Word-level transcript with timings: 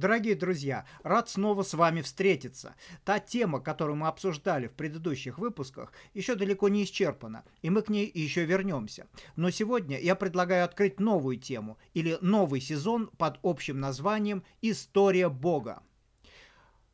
Дорогие 0.00 0.34
друзья, 0.34 0.86
рад 1.02 1.28
снова 1.28 1.62
с 1.62 1.74
вами 1.74 2.00
встретиться. 2.00 2.74
Та 3.04 3.18
тема, 3.18 3.60
которую 3.60 3.96
мы 3.96 4.08
обсуждали 4.08 4.66
в 4.66 4.72
предыдущих 4.72 5.38
выпусках, 5.38 5.92
еще 6.14 6.36
далеко 6.36 6.70
не 6.70 6.84
исчерпана, 6.84 7.44
и 7.60 7.68
мы 7.68 7.82
к 7.82 7.90
ней 7.90 8.10
еще 8.14 8.46
вернемся. 8.46 9.08
Но 9.36 9.50
сегодня 9.50 10.00
я 10.00 10.14
предлагаю 10.14 10.64
открыть 10.64 11.00
новую 11.00 11.36
тему, 11.36 11.76
или 11.92 12.16
новый 12.22 12.62
сезон 12.62 13.10
под 13.18 13.40
общим 13.42 13.78
названием 13.78 14.42
«История 14.62 15.28
Бога». 15.28 15.82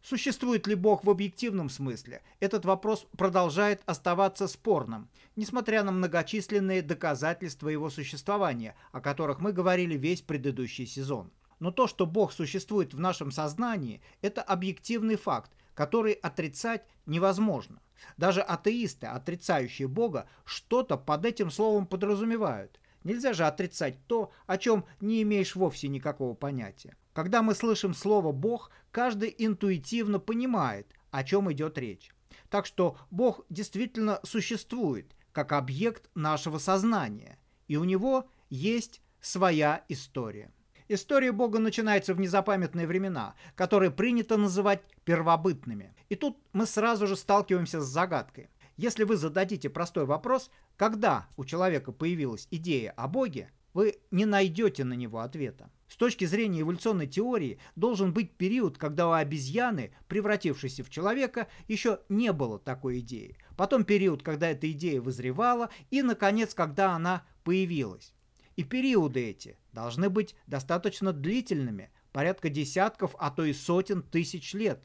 Существует 0.03 0.67
ли 0.67 0.75
Бог 0.75 1.05
в 1.05 1.11
объективном 1.11 1.71
смысле? 1.71 2.23
Этот 2.41 2.65
вопрос 2.65 3.07
продолжает 3.17 3.83
оставаться 3.87 4.49
спорным, 4.49 5.09
несмотря 5.37 5.85
на 5.85 5.93
многочисленные 5.93 6.83
доказательства 6.83 7.69
его 7.69 7.89
существования, 7.89 8.75
о 8.91 9.01
которых 9.01 9.39
мы 9.41 9.53
говорили 9.53 9.97
весь 9.97 10.23
предыдущий 10.23 10.87
сезон. 10.87 11.31
Но 11.59 11.71
то, 11.71 11.87
что 11.87 12.07
Бог 12.07 12.33
существует 12.33 12.93
в 12.95 13.01
нашем 13.01 13.31
сознании, 13.31 14.03
это 14.21 14.43
объективный 14.43 15.17
факт, 15.17 15.53
который 15.75 16.13
отрицать 16.13 16.85
невозможно. 17.07 17.81
Даже 18.17 18.41
атеисты, 18.43 19.07
отрицающие 19.07 19.89
Бога, 19.89 20.29
что-то 20.45 20.97
под 20.97 21.25
этим 21.25 21.51
словом 21.51 21.87
подразумевают. 21.87 22.79
Нельзя 23.05 23.33
же 23.33 23.47
отрицать 23.47 24.05
то, 24.07 24.33
о 24.47 24.59
чем 24.59 24.85
не 25.01 25.23
имеешь 25.23 25.55
вовсе 25.55 25.89
никакого 25.89 26.35
понятия. 26.35 26.97
Когда 27.13 27.43
мы 27.43 27.55
слышим 27.55 27.95
слово 27.95 28.33
«Бог», 28.33 28.71
каждый 28.91 29.35
интуитивно 29.39 30.19
понимает, 30.19 30.93
о 31.11 31.25
чем 31.25 31.51
идет 31.53 31.79
речь. 31.79 32.11
Так 32.51 32.67
что 32.67 32.99
Бог 33.11 33.45
действительно 33.49 34.21
существует, 34.23 35.15
как 35.33 35.53
объект 35.53 36.11
нашего 36.15 36.59
сознания, 36.59 37.39
и 37.69 37.77
у 37.77 37.85
него 37.85 38.29
есть 38.51 39.03
своя 39.21 39.85
история. 39.89 40.53
История 40.89 41.33
Бога 41.33 41.59
начинается 41.59 42.15
в 42.15 42.21
незапамятные 42.21 42.87
времена, 42.87 43.35
которые 43.57 43.91
принято 43.91 44.37
называть 44.37 44.83
первобытными. 45.05 45.95
И 46.09 46.15
тут 46.15 46.39
мы 46.53 46.67
сразу 46.67 47.07
же 47.09 47.17
сталкиваемся 47.17 47.81
с 47.81 47.87
загадкой. 47.87 48.49
Если 48.77 49.05
вы 49.05 49.17
зададите 49.17 49.69
простой 49.69 50.05
вопрос, 50.05 50.51
когда 50.77 51.27
у 51.37 51.45
человека 51.45 51.91
появилась 51.91 52.47
идея 52.51 52.93
о 52.93 53.09
Боге, 53.09 53.51
вы 53.75 53.97
не 54.11 54.27
найдете 54.27 54.85
на 54.85 54.93
него 54.93 55.21
ответа. 55.21 55.71
С 55.89 55.97
точки 55.97 56.25
зрения 56.25 56.61
эволюционной 56.61 57.07
теории 57.07 57.59
должен 57.75 58.13
быть 58.13 58.33
период, 58.33 58.79
когда 58.79 59.09
у 59.09 59.13
обезьяны, 59.13 59.93
превратившейся 60.09 60.85
в 60.85 60.91
человека, 60.91 61.49
еще 61.69 62.01
не 62.09 62.33
было 62.33 62.59
такой 62.59 63.01
идеи. 63.01 63.37
Потом 63.57 63.85
период, 63.85 64.23
когда 64.23 64.49
эта 64.49 64.71
идея 64.71 65.01
вызревала, 65.01 65.71
и, 65.91 66.03
наконец, 66.03 66.55
когда 66.55 66.93
она 66.93 67.25
появилась. 67.45 68.13
И 68.57 68.65
периоды 68.65 69.21
эти 69.29 69.59
должны 69.73 70.09
быть 70.09 70.35
достаточно 70.47 71.13
длительными, 71.13 71.91
порядка 72.13 72.49
десятков, 72.49 73.15
а 73.19 73.31
то 73.31 73.45
и 73.45 73.53
сотен 73.53 74.03
тысяч 74.03 74.55
лет. 74.55 74.83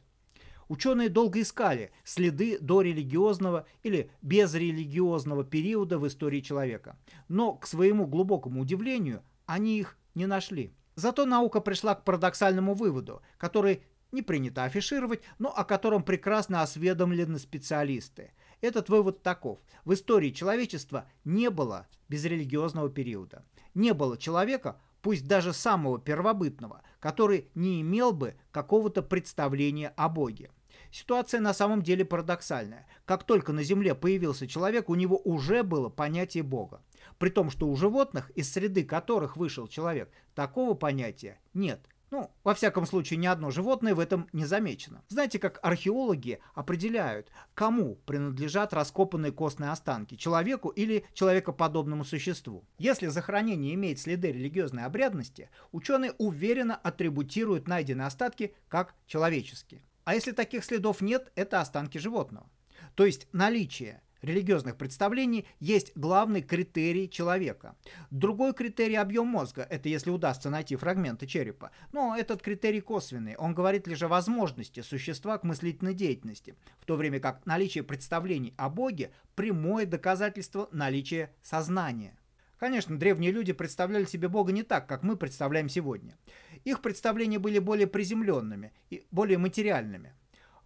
Ученые 0.68 1.10
долго 1.10 1.42
искали 1.42 1.92
следы 2.04 2.60
до 2.60 2.82
религиозного 2.82 3.66
или 3.84 4.12
безрелигиозного 4.22 5.44
периода 5.44 5.98
в 6.00 6.08
истории 6.08 6.42
человека, 6.42 6.98
но, 7.28 7.54
к 7.54 7.66
своему 7.66 8.08
глубокому 8.08 8.62
удивлению, 8.62 9.24
они 9.46 9.80
их 9.80 9.98
не 10.16 10.26
нашли. 10.28 10.74
Зато 10.96 11.26
наука 11.26 11.62
пришла 11.62 11.96
к 11.96 12.04
парадоксальному 12.04 12.74
выводу, 12.74 13.22
который 13.38 13.84
не 14.12 14.22
принято 14.22 14.66
афишировать, 14.66 15.22
но 15.40 15.50
о 15.50 15.64
котором 15.64 16.04
прекрасно 16.04 16.62
осведомлены 16.62 17.40
специалисты. 17.40 18.32
Этот 18.60 18.90
вывод 18.90 19.24
таков. 19.24 19.60
В 19.86 19.94
истории 19.94 20.30
человечества 20.30 21.06
не 21.24 21.50
было 21.50 21.88
безрелигиозного 22.10 22.90
периода 22.90 23.44
не 23.74 23.94
было 23.94 24.18
человека, 24.18 24.80
пусть 25.02 25.28
даже 25.28 25.54
самого 25.54 26.00
первобытного, 26.00 26.82
который 27.00 27.48
не 27.56 27.82
имел 27.82 28.12
бы 28.12 28.36
какого-то 28.52 29.02
представления 29.02 29.94
о 29.96 30.10
Боге. 30.10 30.50
Ситуация 30.92 31.40
на 31.40 31.54
самом 31.54 31.82
деле 31.82 32.04
парадоксальная. 32.04 32.86
Как 33.06 33.24
только 33.24 33.54
на 33.54 33.64
Земле 33.64 33.96
появился 33.96 34.48
человек, 34.48 34.90
у 34.90 34.96
него 34.96 35.18
уже 35.18 35.64
было 35.64 35.90
понятие 35.90 36.44
Бога. 36.44 36.82
При 37.18 37.30
том, 37.30 37.50
что 37.50 37.68
у 37.68 37.76
животных, 37.76 38.30
из 38.32 38.52
среды 38.52 38.84
которых 38.84 39.38
вышел 39.38 39.68
человек, 39.68 40.12
такого 40.36 40.74
понятия 40.74 41.40
нет. 41.54 41.88
Ну, 42.12 42.30
во 42.44 42.54
всяком 42.54 42.86
случае, 42.86 43.18
ни 43.18 43.26
одно 43.26 43.52
животное 43.52 43.96
в 43.96 44.00
этом 44.00 44.28
не 44.34 44.46
замечено. 44.46 45.02
Знаете, 45.08 45.40
как 45.40 45.60
археологи 45.64 46.40
определяют, 46.54 47.32
кому 47.54 47.96
принадлежат 48.06 48.74
раскопанные 48.74 49.32
костные 49.32 49.72
останки, 49.72 50.16
человеку 50.16 50.68
или 50.68 51.06
человекоподобному 51.14 52.04
существу? 52.04 52.66
Если 52.78 53.08
захоронение 53.08 53.74
имеет 53.76 53.98
следы 53.98 54.34
религиозной 54.34 54.84
обрядности, 54.84 55.50
ученые 55.72 56.12
уверенно 56.18 56.76
атрибутируют 56.76 57.70
найденные 57.70 58.08
остатки 58.08 58.56
как 58.68 58.94
человеческие. 59.08 59.82
А 60.04 60.14
если 60.14 60.34
таких 60.34 60.66
следов 60.66 61.00
нет, 61.00 61.32
это 61.36 61.62
останки 61.62 61.98
животного. 61.98 62.50
То 62.96 63.06
есть 63.06 63.28
наличие 63.32 64.02
религиозных 64.22 64.78
представлений 64.78 65.48
есть 65.60 65.92
главный 65.96 66.42
критерий 66.42 67.10
человека. 67.10 67.76
Другой 68.10 68.54
критерий– 68.54 68.96
объем 68.98 69.28
мозга. 69.28 69.68
Это 69.70 69.90
если 69.90 70.10
удастся 70.10 70.50
найти 70.50 70.76
фрагменты 70.76 71.28
черепа. 71.28 71.72
Но 71.92 72.16
этот 72.18 72.42
критерий 72.42 72.82
косвенный. 72.82 73.36
Он 73.36 73.54
говорит 73.54 73.88
лишь 73.88 74.04
о 74.04 74.08
возможности 74.08 74.82
существа 74.82 75.38
к 75.38 75.44
мыслительной 75.44 75.94
деятельности, 75.94 76.56
в 76.80 76.86
то 76.86 76.96
время 76.96 77.20
как 77.20 77.46
наличие 77.46 77.84
представлений 77.84 78.54
о 78.58 78.70
Боге– 78.70 79.12
прямое 79.36 79.86
доказательство 79.86 80.70
наличия 80.72 81.34
сознания. 81.42 82.18
Конечно, 82.62 83.00
древние 83.00 83.32
люди 83.32 83.54
представляли 83.54 84.06
себе 84.06 84.28
Бога 84.28 84.52
не 84.52 84.62
так, 84.62 84.88
как 84.88 85.02
мы 85.02 85.18
представляем 85.18 85.68
сегодня. 85.68 86.16
Их 86.64 86.84
представления 86.84 87.40
были 87.40 87.58
более 87.58 87.88
приземленными 87.88 88.72
и 88.92 89.04
более 89.10 89.40
материальными. 89.40 90.14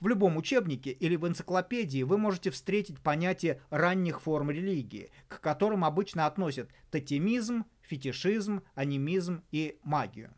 В 0.06 0.08
любом 0.08 0.38
учебнике 0.38 0.92
или 0.92 1.16
в 1.16 1.28
энциклопедии 1.28 2.04
вы 2.04 2.20
можете 2.20 2.52
встретить 2.52 3.00
понятие 3.00 3.60
ранних 3.72 4.22
форм 4.22 4.52
религии, 4.52 5.10
к 5.28 5.42
которым 5.42 5.84
обычно 5.84 6.28
относят 6.28 6.70
тотемизм, 6.92 7.66
фетишизм, 7.82 8.62
анимизм 8.76 9.42
и 9.52 9.80
магию. 9.82 10.32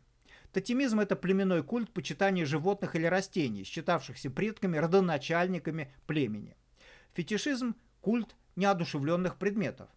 Тотемизм– 0.54 1.00
это 1.00 1.16
племенной 1.16 1.62
культ 1.62 1.92
почитания 1.92 2.46
животных 2.46 2.96
или 2.96 3.04
растений, 3.04 3.64
считавшихся 3.64 4.30
предками, 4.30 4.78
родоначальниками 4.78 5.92
племени. 6.06 6.56
Фетишизм– 7.12 7.74
культ 8.00 8.36
неодушевленных 8.56 9.36
предметов. 9.36 9.90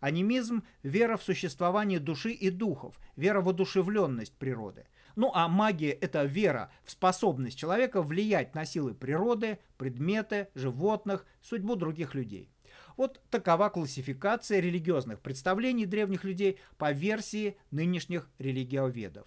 Анимизм– 0.00 0.62
вера 0.82 1.16
в 1.16 1.22
существование 1.22 1.98
души 1.98 2.30
и 2.30 2.50
духов, 2.50 2.98
вера 3.16 3.40
в 3.40 3.48
одушевленность 3.48 4.34
природы– 4.34 4.86
ну 5.18 5.32
а 5.34 5.48
магия– 5.48 5.90
это 6.00 6.22
вера 6.22 6.70
в 6.84 6.92
способность 6.92 7.58
человека 7.58 8.02
влиять 8.02 8.54
на 8.54 8.64
силы 8.64 8.94
природы, 8.94 9.58
предметы, 9.76 10.46
животных, 10.54 11.26
судьбу 11.42 11.74
других 11.74 12.14
людей. 12.14 12.48
Вот 12.96 13.20
такова 13.28 13.68
классификация 13.68 14.60
религиозных 14.60 15.18
представлений 15.18 15.86
древних 15.86 16.22
людей 16.22 16.60
по 16.76 16.92
версии 16.92 17.56
нынешних 17.72 18.30
религиоведов. 18.38 19.26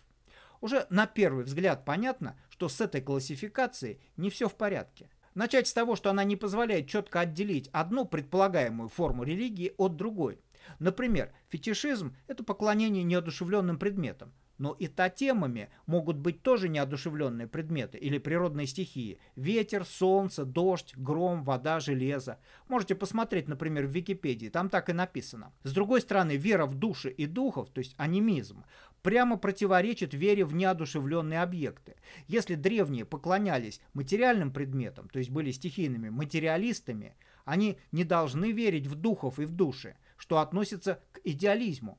Уже 0.62 0.88
на 0.90 1.08
первый 1.08 1.44
взгляд 1.44 1.84
понятно, 1.84 2.38
что 2.50 2.70
с 2.70 2.80
этой 2.80 3.02
классификацией 3.02 4.00
не 4.16 4.30
все 4.30 4.48
в 4.48 4.56
порядке. 4.56 5.10
Начать 5.34 5.68
с 5.68 5.74
того, 5.74 5.98
что 5.98 6.10
она 6.10 6.24
не 6.24 6.38
позволяет 6.38 6.88
четко 6.88 7.20
отделить 7.20 7.70
одну 7.74 8.06
предполагаемую 8.06 8.88
форму 8.88 9.24
религии 9.24 9.74
от 9.76 9.98
другой. 9.98 10.40
Например, 10.80 11.32
фетишизм– 11.50 12.16
это 12.28 12.44
поклонение 12.44 13.04
неодушевленным 13.04 13.78
предметам, 13.78 14.34
но 14.62 14.74
и 14.74 14.88
тотемами 14.88 15.70
могут 15.88 16.18
быть 16.18 16.44
тоже 16.44 16.70
неодушевленные 16.70 17.48
предметы 17.48 17.98
или 17.98 18.20
природные 18.20 18.68
стихии. 18.68 19.20
Ветер, 19.36 19.86
солнце, 19.86 20.46
дождь, 20.46 20.94
гром, 20.96 21.44
вода, 21.44 21.80
железо. 21.80 22.38
Можете 22.68 22.94
посмотреть, 22.94 23.48
например, 23.48 23.88
в 23.88 23.92
Википедии, 23.92 24.50
там 24.50 24.70
так 24.70 24.90
и 24.90 24.94
написано. 24.94 25.52
С 25.64 25.74
другой 25.74 26.02
стороны, 26.02 26.38
вера 26.38 26.68
в 26.68 26.76
души 26.76 27.10
и 27.10 27.26
духов, 27.26 27.72
то 27.72 27.80
есть 27.80 27.96
анимизм, 27.98 28.64
прямо 29.02 29.38
противоречит 29.38 30.14
вере 30.14 30.46
в 30.46 30.54
неодушевленные 30.54 31.42
объекты. 31.42 31.96
Если 32.28 32.54
древние 32.54 33.06
поклонялись 33.06 33.82
материальным 33.94 34.54
предметам, 34.54 35.10
то 35.10 35.18
есть 35.18 35.32
были 35.32 35.50
стихийными 35.50 36.10
материалистами, 36.10 37.16
они 37.46 37.80
не 37.92 38.04
должны 38.04 38.52
верить 38.52 38.86
в 38.86 38.94
духов 38.94 39.40
и 39.40 39.46
в 39.46 39.52
души, 39.52 39.98
что 40.22 40.38
относится 40.38 41.02
к 41.14 41.20
идеализму. 41.24 41.98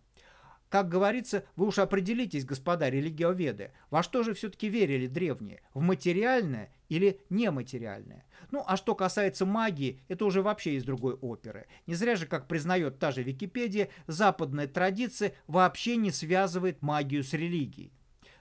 Как 0.69 0.89
говорится, 0.89 1.45
вы 1.57 1.67
уж 1.67 1.81
определитесь, 1.81 2.45
господа 2.45 2.89
религиоведы, 2.89 3.73
во 3.91 4.05
что 4.05 4.23
же 4.23 4.33
все-таки 4.33 4.69
верили 4.69 5.09
древние, 5.09 5.61
в 5.75 5.81
материальное 5.81 6.73
или 6.89 7.21
нематериальное. 7.31 8.25
Ну, 8.53 8.63
а 8.65 8.77
что 8.77 8.95
касается 8.95 9.45
магии, 9.45 10.01
это 10.07 10.25
уже 10.25 10.41
вообще 10.41 10.77
из 10.77 10.85
другой 10.85 11.15
оперы. 11.15 11.67
Не 11.89 11.97
зря 11.97 12.15
же, 12.15 12.27
как 12.27 12.47
признает 12.47 13.01
та 13.01 13.11
же 13.11 13.25
Википедия, 13.25 13.89
западная 14.07 14.69
традиция 14.69 15.35
вообще 15.49 15.97
не 15.97 16.13
связывает 16.13 16.81
магию 16.81 17.25
с 17.25 17.33
религией. 17.33 17.93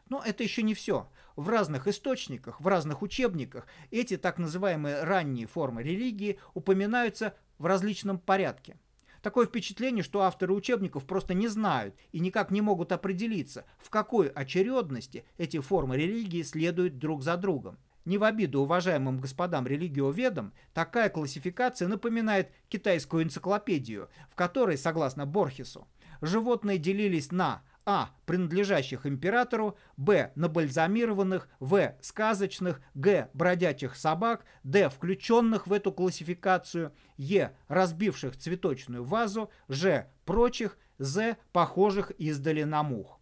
Но 0.09 0.21
это 0.23 0.43
еще 0.43 0.61
не 0.61 0.75
все. 0.75 1.09
В 1.35 1.49
разных 1.49 1.87
источниках, 1.87 2.61
в 2.61 2.67
разных 2.67 3.01
учебниках 3.01 3.65
эти 3.89 4.15
так 4.15 4.37
называемые 4.37 5.03
ранние 5.03 5.47
формы 5.47 5.81
религии 5.81 6.37
упоминаются 6.53 7.35
в 7.57 7.65
различном 7.65 8.19
порядке. 8.19 8.77
Такое 9.21 9.45
впечатление, 9.45 10.03
что 10.03 10.21
авторы 10.21 10.53
учебников 10.53 11.05
просто 11.05 11.33
не 11.33 11.47
знают 11.47 11.95
и 12.11 12.19
никак 12.19 12.49
не 12.49 12.61
могут 12.61 12.91
определиться, 12.91 13.65
в 13.77 13.89
какой 13.89 14.27
очередности 14.27 15.25
эти 15.37 15.59
формы 15.59 15.95
религии 15.95 16.41
следуют 16.41 16.97
друг 16.97 17.21
за 17.21 17.37
другом. 17.37 17.77
Не 18.03 18.17
в 18.17 18.23
обиду 18.23 18.61
уважаемым 18.61 19.19
господам 19.19 19.67
религиоведам, 19.67 20.53
такая 20.73 21.09
классификация 21.09 21.87
напоминает 21.87 22.51
китайскую 22.67 23.23
энциклопедию, 23.23 24.09
в 24.31 24.35
которой, 24.35 24.75
согласно 24.75 25.27
Борхесу, 25.27 25.87
животные 26.21 26.79
делились 26.79 27.31
на 27.31 27.61
а. 27.93 28.09
принадлежащих 28.25 29.05
императору, 29.05 29.77
б. 29.97 30.31
набальзамированных, 30.35 31.49
в. 31.59 31.93
сказочных, 32.01 32.81
г. 32.93 33.29
бродячих 33.33 33.97
собак, 33.97 34.45
д. 34.63 34.87
включенных 34.87 35.67
в 35.67 35.73
эту 35.73 35.91
классификацию, 35.91 36.93
е. 37.17 37.53
разбивших 37.67 38.37
цветочную 38.37 39.03
вазу, 39.03 39.51
ж. 39.67 40.07
прочих, 40.23 40.77
з. 40.99 41.35
похожих 41.51 42.11
издали 42.11 42.63
на 42.63 42.81
мух. 42.81 43.19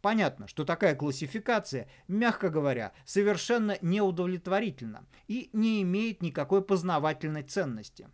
Понятно, 0.00 0.48
что 0.48 0.64
такая 0.64 0.96
классификация, 0.96 1.88
мягко 2.08 2.50
говоря, 2.50 2.92
совершенно 3.04 3.78
неудовлетворительна 3.82 5.06
и 5.28 5.50
не 5.52 5.82
имеет 5.82 6.22
никакой 6.22 6.62
познавательной 6.62 7.42
ценности. 7.44 8.08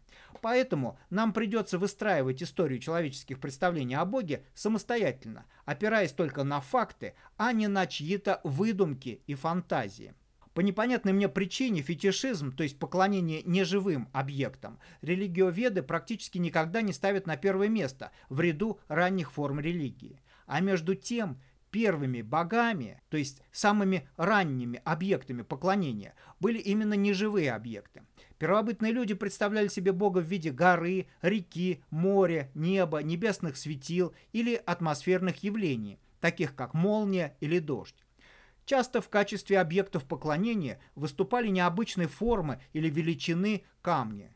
Поэтому 0.45 0.99
нам 1.09 1.33
придется 1.33 1.79
выстраивать 1.79 2.43
историю 2.43 2.79
человеческих 2.79 3.41
представлений 3.41 3.95
о 3.95 4.05
Боге 4.05 4.45
самостоятельно, 4.53 5.47
опираясь 5.65 6.13
только 6.13 6.45
на 6.45 6.61
факты, 6.61 7.15
а 7.39 7.55
не 7.55 7.67
на 7.67 7.87
чьи-то 7.87 8.43
выдумки 8.45 9.23
и 9.27 9.35
фантазии. 9.37 10.13
По 10.53 10.61
непонятной 10.61 11.15
мне 11.15 11.31
причине 11.31 11.81
фетишизм, 11.81 12.53
то 12.53 12.63
есть 12.63 12.79
поклонение 12.79 13.43
неживым 13.45 14.11
объектам, 14.13 14.79
религиоведы 15.01 15.83
практически 15.83 16.37
никогда 16.37 16.83
не 16.83 16.93
ставят 16.93 17.27
на 17.27 17.39
первое 17.39 17.69
место 17.69 18.11
в 18.29 18.39
ряду 18.39 18.79
ранних 18.87 19.33
форм 19.33 19.61
религии. 19.61 20.21
А 20.45 20.61
между 20.61 20.95
тем, 20.95 21.41
первыми 21.75 22.23
богами, 22.23 23.03
то 23.09 23.17
есть 23.17 23.43
самыми 23.51 24.09
ранними 24.17 24.81
объектами 24.85 25.43
поклонения, 25.43 26.15
были 26.39 26.61
именно 26.61 26.95
неживые 26.95 27.51
объекты. 27.51 28.03
Первобытные 28.39 28.93
люди 28.93 29.15
представляли 29.15 29.67
себе 29.67 29.91
Бога 29.91 30.19
в 30.19 30.25
виде 30.25 30.53
горы, 30.53 31.09
реки, 31.21 31.83
моря, 31.91 32.49
неба, 32.55 32.99
небесных 33.03 33.57
светил 33.57 34.15
или 34.33 34.55
атмосферных 34.55 35.43
явлений, 35.43 35.99
таких 36.21 36.55
как 36.55 36.75
молния 36.75 37.37
или 37.41 37.59
дождь. 37.59 37.97
Часто 38.67 39.01
в 39.01 39.09
качестве 39.09 39.59
объектов 39.59 40.05
поклонения 40.05 40.79
выступали 40.95 41.49
необычные 41.49 42.07
формы 42.07 42.61
или 42.73 42.89
величины 42.89 43.65
камни. 43.83 44.31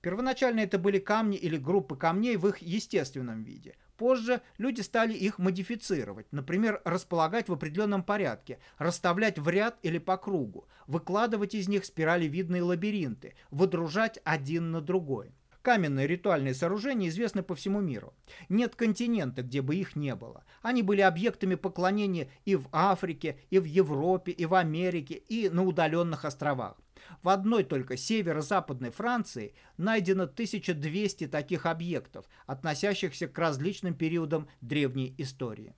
Первоначально 0.00 0.60
это 0.60 0.78
были 0.78 1.00
камни 1.00 1.36
или 1.36 1.56
группы 1.56 1.96
камней 1.96 2.36
в 2.36 2.46
их 2.46 2.58
естественном 2.58 3.42
виде– 3.42 3.74
Позже 3.96 4.42
люди 4.58 4.80
стали 4.80 5.12
их 5.12 5.38
модифицировать, 5.38 6.26
например, 6.32 6.82
располагать 6.84 7.48
в 7.48 7.52
определенном 7.52 8.02
порядке, 8.02 8.58
расставлять 8.78 9.38
в 9.38 9.48
ряд 9.48 9.78
или 9.82 9.98
по 9.98 10.16
кругу, 10.16 10.66
выкладывать 10.86 11.54
из 11.54 11.68
них 11.68 11.84
спиралевидные 11.84 12.62
лабиринты, 12.62 13.34
выдружать 13.50 14.18
один 14.24 14.72
на 14.72 14.80
другой. 14.80 15.32
Каменные 15.62 16.06
ритуальные 16.06 16.54
сооружения 16.54 17.08
известны 17.08 17.42
по 17.42 17.54
всему 17.54 17.80
миру. 17.80 18.12
Нет 18.50 18.74
континента, 18.74 19.42
где 19.42 19.62
бы 19.62 19.76
их 19.76 19.96
не 19.96 20.14
было. 20.14 20.44
Они 20.60 20.82
были 20.82 21.00
объектами 21.00 21.54
поклонения 21.54 22.28
и 22.44 22.54
в 22.56 22.68
Африке, 22.70 23.38
и 23.48 23.58
в 23.58 23.64
Европе, 23.64 24.30
и 24.30 24.44
в 24.44 24.54
Америке, 24.54 25.14
и 25.14 25.48
на 25.48 25.64
удаленных 25.64 26.26
островах. 26.26 26.76
В 27.22 27.28
одной 27.28 27.64
только 27.64 27.96
северо-западной 27.96 28.90
Франции 28.90 29.54
найдено 29.76 30.24
1200 30.24 31.28
таких 31.28 31.66
объектов, 31.66 32.26
относящихся 32.46 33.28
к 33.28 33.38
различным 33.38 33.94
периодам 33.94 34.48
древней 34.60 35.14
истории. 35.18 35.74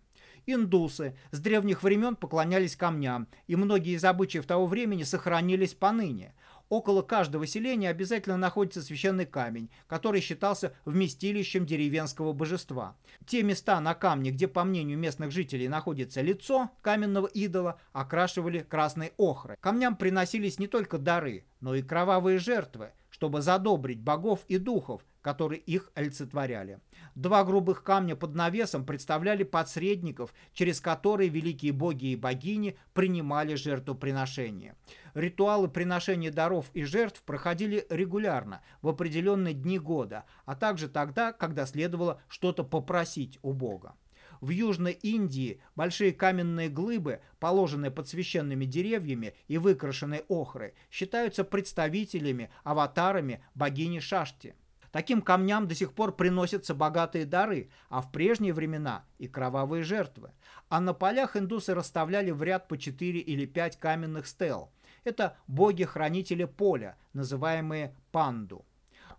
Индусы 0.46 1.16
с 1.32 1.40
древних 1.40 1.82
времен 1.82 2.14
поклонялись 2.14 2.76
камням, 2.76 3.26
и 3.48 3.56
многие 3.56 3.96
из 3.96 4.04
обычаев 4.04 4.46
того 4.46 4.66
времени 4.66 5.02
сохранились 5.02 5.74
поныне– 5.74 6.34
Около 6.68 7.02
каждого 7.02 7.46
селения 7.46 7.90
обязательно 7.90 8.36
находится 8.36 8.82
священный 8.82 9.24
камень, 9.24 9.70
который 9.86 10.20
считался 10.20 10.74
вместилищем 10.84 11.64
деревенского 11.64 12.32
божества. 12.32 12.96
Те 13.24 13.44
места 13.44 13.80
на 13.80 13.94
камне, 13.94 14.32
где, 14.32 14.48
по 14.48 14.64
мнению 14.64 14.98
местных 14.98 15.30
жителей, 15.30 15.68
находится 15.68 16.22
лицо 16.22 16.70
каменного 16.82 17.26
идола, 17.26 17.80
окрашивали 17.92 18.60
красной 18.60 19.12
охрой. 19.16 19.56
Камням 19.60 19.96
приносились 19.96 20.58
не 20.58 20.66
только 20.66 20.98
дары, 20.98 21.44
но 21.60 21.74
и 21.76 21.82
кровавые 21.82 22.38
жертвы, 22.38 22.90
чтобы 23.10 23.42
задобрить 23.42 24.00
богов 24.00 24.40
и 24.48 24.58
духов, 24.58 25.02
которые 25.26 25.58
их 25.58 25.90
олицетворяли. 25.96 26.78
Два 27.16 27.42
грубых 27.42 27.82
камня 27.82 28.14
под 28.14 28.36
навесом 28.36 28.86
представляли 28.86 29.42
подсредников, 29.42 30.32
через 30.52 30.80
которые 30.80 31.30
великие 31.30 31.72
боги 31.72 32.12
и 32.12 32.16
богини 32.16 32.78
принимали 32.94 33.56
жертвоприношения. 33.56 34.76
Ритуалы 35.14 35.66
приношения 35.66 36.30
даров 36.30 36.70
и 36.74 36.84
жертв 36.84 37.22
проходили 37.22 37.84
регулярно, 37.90 38.62
в 38.82 38.88
определенные 38.88 39.52
дни 39.52 39.80
года, 39.80 40.26
а 40.44 40.54
также 40.54 40.88
тогда, 40.88 41.32
когда 41.32 41.66
следовало 41.66 42.20
что-то 42.28 42.62
попросить 42.62 43.40
у 43.42 43.52
бога. 43.52 43.96
В 44.40 44.50
Южной 44.50 44.92
Индии 44.92 45.60
большие 45.74 46.12
каменные 46.12 46.68
глыбы, 46.68 47.20
положенные 47.40 47.90
под 47.90 48.06
священными 48.06 48.64
деревьями 48.64 49.34
и 49.48 49.58
выкрашенные 49.58 50.22
охрой, 50.28 50.74
считаются 50.88 51.42
представителями, 51.42 52.48
аватарами 52.62 53.42
богини 53.56 53.98
Шашти. 53.98 54.54
Таким 54.96 55.20
камням 55.20 55.68
до 55.68 55.74
сих 55.74 55.92
пор 55.92 56.16
приносятся 56.16 56.74
богатые 56.74 57.26
дары, 57.26 57.68
а 57.90 58.00
в 58.00 58.10
прежние 58.10 58.54
времена 58.54 59.04
и 59.18 59.28
кровавые 59.28 59.82
жертвы. 59.82 60.30
А 60.70 60.80
на 60.80 60.94
полях 60.94 61.36
индусы 61.36 61.74
расставляли 61.74 62.30
в 62.30 62.42
ряд 62.42 62.66
по 62.66 62.78
4 62.78 63.20
или 63.20 63.44
5 63.44 63.78
каменных 63.78 64.26
стел. 64.26 64.70
Это 65.04 65.36
боги-хранители 65.48 66.44
поля, 66.46 66.96
называемые 67.12 67.94
панду. 68.10 68.64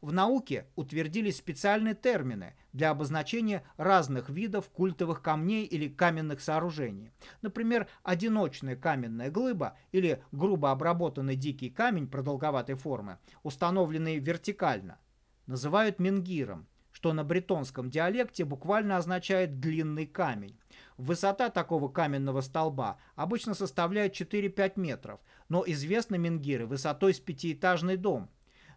В 0.02 0.12
науке 0.12 0.66
утвердились 0.76 1.38
специальные 1.38 1.94
термины 1.94 2.56
для 2.74 2.90
обозначения 2.90 3.64
разных 3.78 4.30
видов 4.30 4.70
культовых 4.70 5.22
камней 5.22 5.64
или 5.64 5.90
каменных 5.90 6.42
сооружений. 6.42 7.12
Например, 7.44 7.88
одиночная 8.02 8.76
каменная 8.76 9.30
глыба 9.30 9.78
или 9.92 10.24
грубо 10.32 10.72
обработанный 10.72 11.36
дикий 11.36 11.70
камень 11.70 12.08
продолговатой 12.08 12.74
формы, 12.74 13.20
установленный 13.44 14.18
вертикально– 14.18 14.98
называют 15.48 16.00
менгиром, 16.00 16.68
что 16.92 17.14
на 17.14 17.24
бретонском 17.24 17.90
диалекте 17.90 18.46
буквально 18.46 18.98
означает 18.98 19.60
«длинный 19.60 20.06
камень». 20.06 20.58
Высота 20.98 21.50
такого 21.50 21.90
каменного 21.90 22.42
столба 22.42 22.98
обычно 23.16 23.54
составляет 23.54 24.20
4-5 24.20 24.74
метров, 24.80 25.20
но 25.48 25.64
известны 25.68 26.18
менгиры 26.18 26.66
высотой 26.66 27.14
с 27.14 27.20
пятиэтажный 27.20 27.98
дом. 27.98 28.30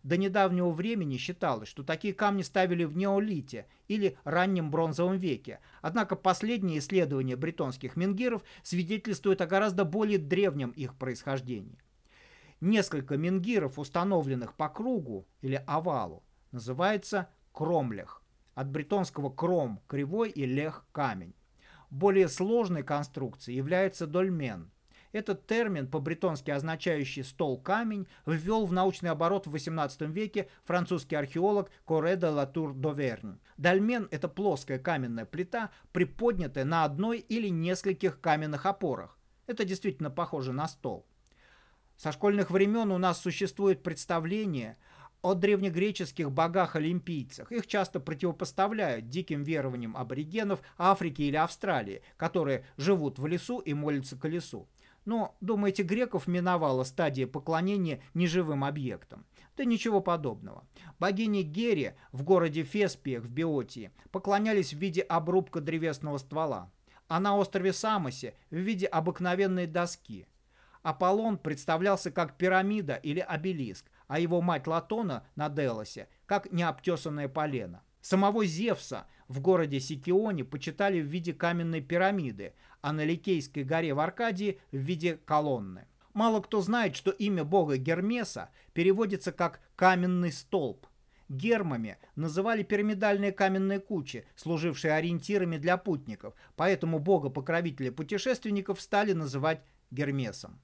До 0.03 0.17
недавнего 0.17 0.71
времени 0.71 1.19
считалось, 1.19 1.69
что 1.69 1.83
такие 1.83 2.15
камни 2.15 2.43
ставили 2.43 2.85
в 2.85 2.97
неолите 2.97 3.67
или 3.89 4.17
раннем 4.25 4.71
бронзовом 4.71 5.19
веке, 5.19 5.61
однако 5.83 6.17
последние 6.17 6.79
исследования 6.79 7.37
бретонских 7.37 7.97
менгиров 7.97 8.43
свидетельствуют 8.63 9.41
о 9.41 9.47
гораздо 9.47 9.85
более 9.85 10.19
древнем 10.19 10.71
их 10.71 10.95
происхождении. 10.95 11.79
Несколько 12.61 13.17
менгиров, 13.17 13.79
установленных 13.79 14.55
по 14.55 14.69
кругу 14.69 15.27
или 15.41 15.63
овалу, 15.67 16.23
называется 16.53 17.29
кромлех. 17.53 18.23
От 18.55 18.69
бретонского 18.71 19.31
кром– 19.31 19.81
кривой 19.87 20.31
и 20.31 20.45
лех– 20.45 20.85
камень. 20.93 21.35
Более 21.91 22.29
сложной 22.29 22.83
конструкцией 22.83 23.57
является 23.57 24.07
дольмен. 24.07 24.71
Этот 25.13 25.47
термин, 25.47 25.89
по-бретонски 25.89 26.53
означающий 26.53 27.25
«стол-камень», 27.25 28.07
ввел 28.27 28.65
в 28.65 28.73
научный 28.73 29.11
оборот 29.11 29.47
в 29.47 29.55
XVIII 29.55 30.07
веке 30.13 30.49
французский 30.65 31.17
археолог 31.17 31.71
Коре 31.85 32.17
де 32.17 32.29
Латур 32.29 32.75
Довернь. 32.75 33.41
Дольмен– 33.57 34.07
это 34.13 34.29
плоская 34.29 34.79
каменная 34.79 35.25
плита, 35.25 35.71
приподнятая 35.93 36.65
на 36.65 36.85
одной 36.85 37.19
или 37.19 37.49
нескольких 37.49 38.21
каменных 38.21 38.67
опорах. 38.67 39.19
Это 39.49 39.65
действительно 39.65 40.11
похоже 40.11 40.53
на 40.53 40.69
стол. 40.69 41.07
Со 41.97 42.13
школьных 42.13 42.51
времен 42.51 42.93
у 42.93 42.99
нас 42.99 43.21
существует 43.21 43.83
представление– 43.83 44.77
о 45.23 45.35
древнегреческих 45.35 46.31
богах-олимпийцах. 46.31 47.53
Их 47.53 47.67
часто 47.67 48.01
противопоставляют 48.01 49.09
диким 49.09 49.43
верованиям 49.43 49.97
аборигенов 49.97 50.61
Африки 50.79 51.23
или 51.23 51.37
Австралии, 51.37 52.03
которые 52.17 52.65
живут 52.77 53.19
в 53.19 53.27
лесу 53.27 53.59
и 53.59 53.75
молятся 53.75 54.17
колесу. 54.17 54.69
Но, 55.05 55.37
думаете, 55.41 55.83
греков 55.83 56.27
миновала 56.27 56.85
стадия 56.85 57.27
поклонения 57.27 58.03
неживым 58.15 58.65
объектам? 58.65 59.25
Да 59.57 59.65
ничего 59.65 60.01
подобного. 60.01 60.67
Богини 60.99 61.43
Гере 61.43 61.97
в 62.13 62.23
городе 62.23 62.63
Феспиях 62.63 63.25
в 63.25 63.31
Биотии 63.31 63.93
поклонялись 64.11 64.73
в 64.73 64.79
виде 64.79 65.01
обрубка 65.01 65.61
древесного 65.61 66.19
ствола, 66.19 66.71
а 67.09 67.19
на 67.19 67.37
острове 67.37 67.73
Самосе 67.73 68.35
в 68.51 68.57
виде 68.57 68.87
обыкновенной 68.87 69.67
доски. 69.67 70.27
Аполлон 70.83 71.39
представлялся 71.39 72.11
как 72.11 72.39
пирамида 72.39 72.95
или 72.95 73.21
обелиск, 73.21 73.91
а 74.11 74.19
его 74.19 74.43
мать 74.43 74.67
Латона 74.67 75.25
на 75.37 75.49
Делосе, 75.49 76.09
как 76.27 76.51
необтесанное 76.51 77.29
полено. 77.29 77.85
Самого 78.01 78.45
Зевса 78.45 79.07
в 79.29 79.41
городе 79.41 79.79
Сикионе 79.79 80.43
почитали 80.43 81.01
в 81.01 81.07
виде 81.07 81.33
каменной 81.33 81.81
пирамиды, 81.81 82.55
а 82.81 82.93
на 82.93 83.05
Ликейской 83.05 83.63
горе 83.63 83.95
в 83.95 84.01
Аркадии 84.01 84.59
в 84.73 84.79
виде 84.79 85.21
колонны. 85.25 85.87
Мало 86.13 86.41
кто 86.41 86.61
знает, 86.61 86.97
что 86.97 87.13
имя 87.13 87.45
бога 87.45 87.77
Гермеса 87.77 88.51
переводится 88.73 89.31
как 89.31 89.61
«каменный 89.77 90.33
столб». 90.33 90.89
Гермами 91.29 91.97
называли 92.17 92.65
пирамидальные 92.65 93.31
каменные 93.31 93.79
кучи, 93.79 94.27
служившие 94.35 94.93
ориентирами 94.93 95.57
для 95.57 95.77
путников, 95.77 96.35
поэтому 96.57 96.99
бога-покровителя 96.99 97.93
путешественников 97.93 98.81
стали 98.81 99.13
называть 99.13 99.63
Гермесом. 99.93 100.61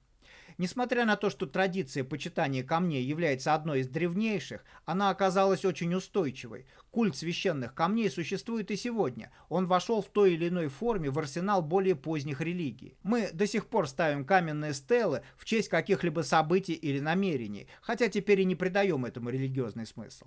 Несмотря 0.57 1.05
на 1.05 1.17
то, 1.17 1.29
что 1.29 1.45
традиция 1.45 2.03
почитания 2.03 2.63
камней 2.63 3.03
является 3.03 3.53
одной 3.53 3.81
из 3.81 3.87
древнейших, 3.87 4.65
она 4.85 5.11
оказалась 5.11 5.63
очень 5.65 5.93
устойчивой. 5.93 6.65
Культ 6.89 7.15
священных 7.15 7.75
камней 7.75 8.09
существует 8.09 8.71
и 8.71 8.75
сегодня. 8.75 9.31
Он 9.49 9.67
вошел 9.67 10.01
в 10.01 10.07
той 10.07 10.33
или 10.33 10.49
иной 10.49 10.69
форме 10.69 11.11
в 11.11 11.19
арсенал 11.19 11.61
более 11.61 11.95
поздних 11.95 12.41
религий. 12.41 12.97
Мы 13.03 13.29
до 13.31 13.45
сих 13.45 13.67
пор 13.67 13.87
ставим 13.87 14.25
каменные 14.25 14.73
стелы 14.73 15.21
в 15.37 15.45
честь 15.45 15.69
каких-либо 15.69 16.21
событий 16.21 16.73
или 16.73 16.99
намерений, 16.99 17.67
хотя 17.81 18.07
теперь 18.07 18.41
и 18.41 18.45
не 18.45 18.55
придаем 18.55 19.05
этому 19.05 19.29
религиозный 19.29 19.85
смысл. 19.85 20.25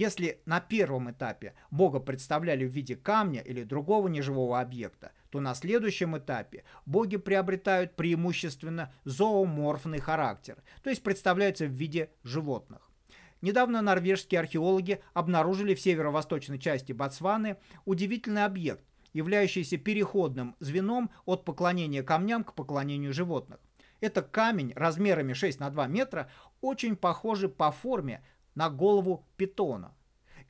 Если 0.00 0.40
на 0.46 0.60
первом 0.60 1.10
этапе 1.10 1.52
Бога 1.70 2.00
представляли 2.00 2.64
в 2.64 2.70
виде 2.70 2.96
камня 2.96 3.42
или 3.42 3.64
другого 3.64 4.08
неживого 4.08 4.58
объекта, 4.58 5.12
то 5.28 5.40
на 5.40 5.54
следующем 5.54 6.16
этапе 6.16 6.64
боги 6.86 7.18
приобретают 7.18 7.96
преимущественно 7.96 8.94
зооморфный 9.04 9.98
характер, 9.98 10.56
то 10.82 10.88
есть 10.88 11.02
представляются 11.02 11.66
в 11.66 11.72
виде 11.72 12.08
животных. 12.22 12.90
Недавно 13.42 13.82
норвежские 13.82 14.40
археологи 14.40 15.02
обнаружили 15.12 15.74
в 15.74 15.80
северо-восточной 15.82 16.58
части 16.58 16.92
Ботсваны 16.92 17.58
удивительный 17.84 18.46
объект, 18.46 18.86
являющийся 19.12 19.76
переходным 19.76 20.56
звеном 20.60 21.10
от 21.26 21.44
поклонения 21.44 22.02
камням 22.02 22.44
к 22.44 22.54
поклонению 22.54 23.12
животных. 23.12 23.60
Это 24.00 24.22
камень 24.22 24.72
размерами 24.74 25.34
6 25.34 25.60
на 25.60 25.68
2 25.68 25.88
метра, 25.88 26.30
очень 26.62 26.96
похожий 26.96 27.50
по 27.50 27.70
форме 27.70 28.24
на 28.60 28.68
голову 28.68 29.24
питона. 29.38 29.94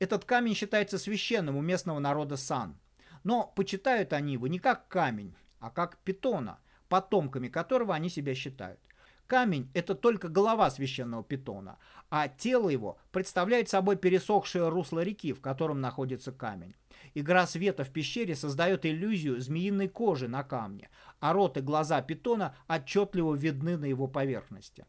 Этот 0.01 0.25
камень 0.25 0.57
считается 0.57 0.99
священным 0.99 1.57
у 1.57 1.61
местного 1.61 2.01
народа 2.01 2.37
сан. 2.37 2.77
Но 3.23 3.53
почитают 3.55 4.13
они 4.13 4.33
его 4.33 4.49
не 4.49 4.59
как 4.59 4.89
камень, 4.89 5.37
а 5.61 5.71
как 5.71 5.97
питона, 5.99 6.59
потомками 6.89 7.47
которого 7.47 7.95
они 7.95 8.09
себя 8.09 8.35
считают. 8.35 8.81
Камень– 9.29 9.71
это 9.75 9.95
только 9.95 10.27
голова 10.27 10.73
священного 10.73 11.23
питона, 11.23 11.79
а 12.09 12.27
тело 12.27 12.69
его 12.69 12.99
представляет 13.13 13.69
собой 13.69 13.95
пересохшее 13.95 14.69
русло 14.71 15.05
реки, 15.05 15.33
в 15.33 15.41
котором 15.41 15.81
находится 15.81 16.33
камень. 16.33 16.75
Игра 17.15 17.47
света 17.47 17.85
в 17.85 17.91
пещере 17.91 18.35
создает 18.35 18.85
иллюзию 18.87 19.41
змеиной 19.41 19.87
кожи 19.87 20.27
на 20.27 20.43
камне, 20.43 20.91
а 21.21 21.33
рот 21.33 21.59
и 21.59 21.61
глаза 21.61 22.03
питона 22.03 22.57
отчетливо 22.67 23.37
видны 23.37 23.77
на 23.77 23.85
его 23.85 24.09
поверхности. 24.09 24.85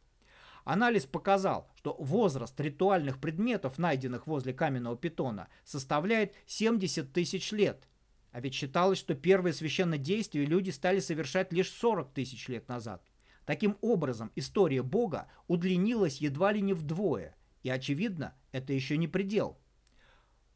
Анализ 0.63 1.05
показал, 1.05 1.69
что 1.75 1.95
возраст 1.99 2.59
ритуальных 2.59 3.19
предметов, 3.19 3.77
найденных 3.77 4.27
возле 4.27 4.53
каменного 4.53 4.95
питона, 4.95 5.47
составляет 5.63 6.33
70 6.45 7.11
тысяч 7.11 7.51
лет. 7.51 7.87
А 8.31 8.39
ведь 8.39 8.53
считалось, 8.53 8.99
что 8.99 9.13
первые 9.15 9.53
священные 9.53 9.99
действия 9.99 10.45
люди 10.45 10.69
стали 10.69 10.99
совершать 10.99 11.51
лишь 11.51 11.71
40 11.71 12.13
тысяч 12.13 12.47
лет 12.47 12.67
назад. 12.69 13.03
Таким 13.45 13.77
образом, 13.81 14.31
история 14.35 14.83
Бога 14.83 15.27
удлинилась 15.47 16.17
едва 16.17 16.51
ли 16.51 16.61
не 16.61 16.73
вдвое. 16.73 17.35
И, 17.63 17.69
очевидно, 17.69 18.33
это 18.51 18.71
еще 18.71 18.97
не 18.97 19.07
предел. 19.07 19.57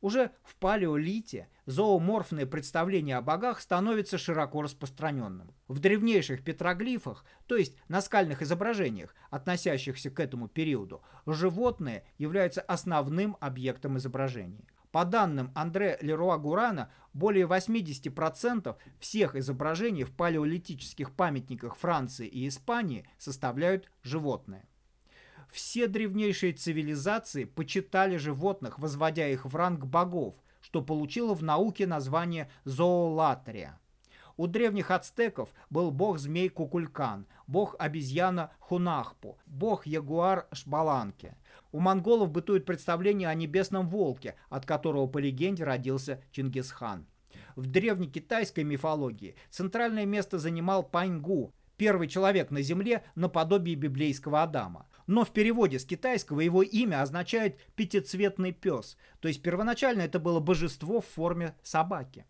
Уже 0.05 0.29
в 0.43 0.55
палеолите 0.57 1.49
зооморфное 1.65 2.45
представление 2.45 3.17
о 3.17 3.23
богах 3.23 3.59
становится 3.59 4.19
широко 4.19 4.61
распространенным. 4.61 5.51
В 5.67 5.79
древнейших 5.79 6.43
петроглифах, 6.43 7.25
то 7.47 7.55
есть 7.55 7.75
наскальных 7.87 8.43
изображениях, 8.43 9.15
относящихся 9.31 10.11
к 10.11 10.19
этому 10.19 10.47
периоду, 10.47 11.01
животные 11.25 12.03
являются 12.19 12.61
основным 12.61 13.35
объектом 13.39 13.97
изображения. 13.97 14.67
По 14.91 15.05
данным 15.05 15.51
Андре 15.55 15.97
Леруа 16.01 16.37
Гурана, 16.37 16.91
более 17.13 17.47
80% 17.47 18.75
всех 18.99 19.35
изображений 19.35 20.03
в 20.03 20.11
палеолитических 20.11 21.13
памятниках 21.13 21.77
Франции 21.77 22.27
и 22.27 22.47
Испании 22.47 23.09
составляют 23.17 23.89
животные. 24.03 24.67
Все 25.55 25.87
древнейшие 25.87 26.51
цивилизации 26.51 27.45
почитали 27.45 28.17
животных, 28.17 28.77
возводя 28.77 29.29
их 29.29 29.45
в 29.45 29.55
ранг 29.55 29.85
богов, 29.85 30.35
что 30.59 30.81
получило 30.81 31.33
в 31.33 31.43
науке 31.43 31.87
название 31.87 32.49
зоолатрия. 32.65 33.79
У 34.35 34.47
древних 34.47 34.91
ацтеков 34.91 35.53
был 35.69 35.91
бог-змей 35.91 36.49
Кукулькан, 36.49 37.25
бог-обезьяна 37.47 38.51
Хунахпу, 38.59 39.37
бог-ягуар 39.45 40.45
Шбаланке. 40.51 41.37
У 41.71 41.79
монголов 41.79 42.31
бытует 42.31 42.65
представление 42.65 43.29
о 43.29 43.33
небесном 43.33 43.87
волке, 43.87 44.35
от 44.49 44.65
которого 44.65 45.07
по 45.07 45.19
легенде 45.19 45.63
родился 45.63 46.21
Чингисхан. 46.31 47.07
В 47.55 47.67
древнекитайской 47.67 48.65
мифологии 48.65 49.37
центральное 49.51 50.05
место 50.05 50.37
занимал 50.37 50.83
Паньгу, 50.83 51.53
первый 51.77 52.09
человек 52.09 52.51
на 52.51 52.61
земле 52.61 53.05
наподобие 53.15 53.77
библейского 53.77 54.43
Адама. 54.43 54.85
Но 55.07 55.23
в 55.23 55.31
переводе 55.31 55.79
с 55.79 55.85
китайского 55.85 56.39
его 56.41 56.63
имя 56.63 57.01
означает 57.01 57.59
«пятицветный 57.75 58.51
пес», 58.51 58.97
то 59.19 59.27
есть 59.27 59.41
первоначально 59.41 60.01
это 60.01 60.19
было 60.19 60.39
божество 60.39 61.01
в 61.01 61.05
форме 61.05 61.55
собаки. 61.61 62.25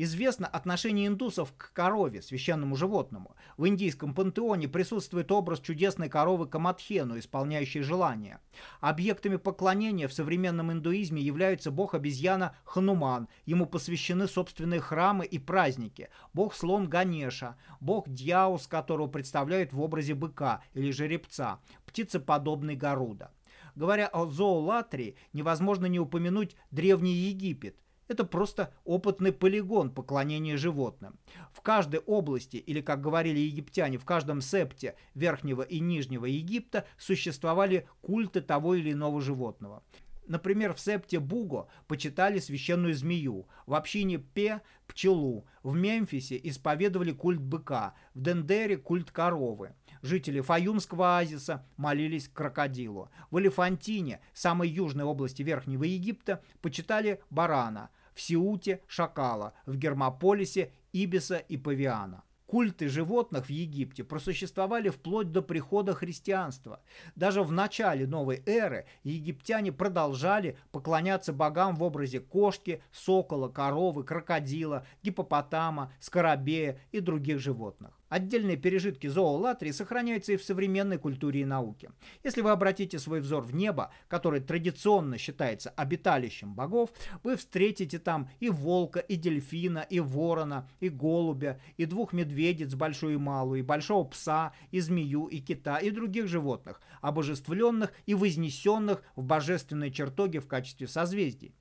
Известно 0.00 0.46
отношение 0.46 1.08
индусов 1.08 1.52
к 1.56 1.72
корове, 1.72 2.22
священному 2.22 2.76
животному. 2.76 3.34
В 3.56 3.66
индийском 3.66 4.14
пантеоне 4.14 4.68
присутствует 4.68 5.32
образ 5.32 5.58
чудесной 5.58 6.08
коровы 6.08 6.46
Камадхену, 6.46 7.18
исполняющей 7.18 7.80
желания. 7.80 8.40
Объектами 8.80 9.34
поклонения 9.34 10.06
в 10.06 10.12
современном 10.12 10.70
индуизме 10.70 11.20
являются 11.20 11.72
бог-обезьяна 11.72 12.54
Хануман, 12.62 13.26
ему 13.44 13.66
посвящены 13.66 14.28
собственные 14.28 14.78
храмы 14.78 15.26
и 15.26 15.40
праздники, 15.40 16.10
бог-слон 16.32 16.88
Ганеша, 16.88 17.56
бог 17.80 18.08
Дьяус, 18.08 18.68
которого 18.68 19.08
представляют 19.08 19.72
в 19.72 19.80
образе 19.80 20.14
быка 20.14 20.62
или 20.74 20.92
жеребца, 20.92 21.58
птицеподобный 21.86 22.76
Гаруда. 22.76 23.32
Говоря 23.74 24.06
о 24.06 24.26
зоолатрии, 24.26 25.16
невозможно 25.32 25.86
не 25.86 25.98
упомянуть 25.98 26.54
Древний 26.70 27.14
Египет– 27.14 27.74
это 28.08 28.24
просто 28.24 28.74
опытный 28.84 29.32
полигон 29.32 29.90
поклонения 29.90 30.56
животным. 30.56 31.18
В 31.52 31.60
каждой 31.60 32.00
области, 32.00 32.56
или, 32.56 32.80
как 32.80 33.00
говорили 33.00 33.38
египтяне, 33.38 33.98
в 33.98 34.04
каждом 34.04 34.40
септе 34.40 34.96
Верхнего 35.14 35.62
и 35.62 35.78
Нижнего 35.78 36.24
Египта 36.24 36.86
существовали 36.98 37.86
культы 38.00 38.40
того 38.40 38.74
или 38.74 38.92
иного 38.92 39.20
животного. 39.20 39.82
Например, 40.28 40.74
в 40.74 40.80
септе 40.80 41.20
Буго 41.20 41.68
почитали 41.86 42.38
священную 42.38 42.94
змею, 42.94 43.48
в 43.66 43.74
общине 43.74 44.18
Пе– 44.18 44.60
пчелу, 44.86 45.46
в 45.62 45.74
Мемфисе 45.74 46.38
исповедовали 46.42 47.12
культ 47.12 47.40
быка, 47.40 47.94
в 48.14 48.20
Дендере– 48.20 48.76
культ 48.78 49.10
коровы. 49.10 49.74
Жители 50.02 50.40
Фаюмского 50.40 51.16
оазиса 51.16 51.66
молились 51.76 52.28
крокодилу. 52.28 53.10
В 53.30 53.38
Элефантине, 53.38 54.20
самой 54.34 54.68
южной 54.68 55.04
области 55.04 55.42
Верхнего 55.42 55.84
Египта, 55.84 56.42
почитали 56.60 57.22
барана, 57.30 57.88
в 58.18 58.20
Сиуте– 58.20 58.80
шакала, 58.88 59.52
в 59.64 59.76
Гермополисе– 59.76 60.72
ибиса 60.92 61.36
и 61.36 61.56
павиана. 61.56 62.24
Культы 62.46 62.88
животных 62.88 63.46
в 63.46 63.50
Египте 63.50 64.02
просуществовали 64.02 64.88
вплоть 64.88 65.30
до 65.30 65.40
прихода 65.40 65.94
христианства. 65.94 66.80
Даже 67.14 67.42
в 67.42 67.52
начале 67.52 68.06
новой 68.06 68.42
эры 68.46 68.86
египтяне 69.04 69.70
продолжали 69.70 70.58
поклоняться 70.72 71.32
богам 71.32 71.76
в 71.76 71.82
образе 71.84 72.20
кошки, 72.20 72.82
сокола, 72.90 73.48
коровы, 73.48 74.02
крокодила, 74.02 74.84
гипопотама, 75.02 75.92
скоробея 76.00 76.80
и 76.90 77.00
других 77.00 77.38
животных. 77.38 77.97
Отдельные 78.08 78.56
пережитки 78.56 79.06
зоолатрии 79.06 79.70
сохраняются 79.70 80.32
и 80.32 80.36
в 80.38 80.44
современной 80.44 80.96
культуре 80.96 81.42
и 81.42 81.44
науке. 81.44 81.90
Если 82.24 82.40
вы 82.40 82.50
обратите 82.50 82.98
свой 82.98 83.20
взор 83.20 83.42
в 83.42 83.54
небо, 83.54 83.92
которое 84.08 84.40
традиционно 84.40 85.18
считается 85.18 85.70
обиталищем 85.70 86.54
богов, 86.54 86.90
вы 87.22 87.36
встретите 87.36 87.98
там 87.98 88.30
и 88.40 88.48
волка, 88.48 89.00
и 89.00 89.16
дельфина, 89.16 89.80
и 89.90 90.00
ворона, 90.00 90.68
и 90.80 90.88
голубя, 90.88 91.60
и 91.76 91.84
двух 91.84 92.14
медведиц, 92.14 92.74
большую 92.74 93.14
и 93.14 93.18
малую, 93.18 93.60
и 93.60 93.62
большого 93.62 94.04
пса, 94.04 94.52
и 94.70 94.80
змею, 94.80 95.26
и 95.26 95.40
кита, 95.40 95.76
и 95.78 95.90
других 95.90 96.28
животных, 96.28 96.80
обожествленных 97.02 97.92
и 98.06 98.14
вознесенных 98.14 99.02
в 99.16 99.22
божественные 99.22 99.90
чертоги 99.90 100.38
в 100.38 100.48
качестве 100.48 100.88
созвездий. 100.88 101.54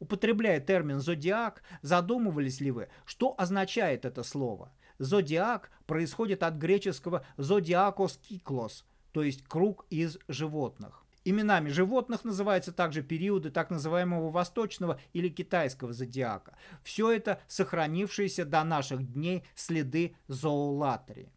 Употребляя 0.00 0.58
термин 0.58 0.98
«зодиак», 0.98 1.62
задумывались 1.80 2.60
ли 2.60 2.72
вы, 2.72 2.88
что 3.04 3.36
означает 3.38 4.04
это 4.04 4.24
слово– 4.24 4.72
Зодиак 5.02 5.72
происходит 5.86 6.44
от 6.44 6.54
греческого 6.54 7.26
зодиакос 7.36 8.18
киклос, 8.18 8.84
то 9.10 9.24
есть 9.24 9.42
круг 9.42 9.84
из 9.90 10.16
животных. 10.28 11.04
Именами 11.24 11.70
животных 11.70 12.22
называются 12.22 12.70
также 12.70 13.02
периоды 13.02 13.50
так 13.50 13.70
называемого 13.70 14.30
восточного 14.30 15.00
или 15.12 15.28
китайского 15.28 15.92
зодиака. 15.92 16.56
Все 16.84 17.10
это 17.10 17.40
сохранившиеся 17.48 18.44
до 18.44 18.62
наших 18.62 19.12
дней 19.12 19.42
следы 19.56 20.14
зоолатрии. 20.28 21.32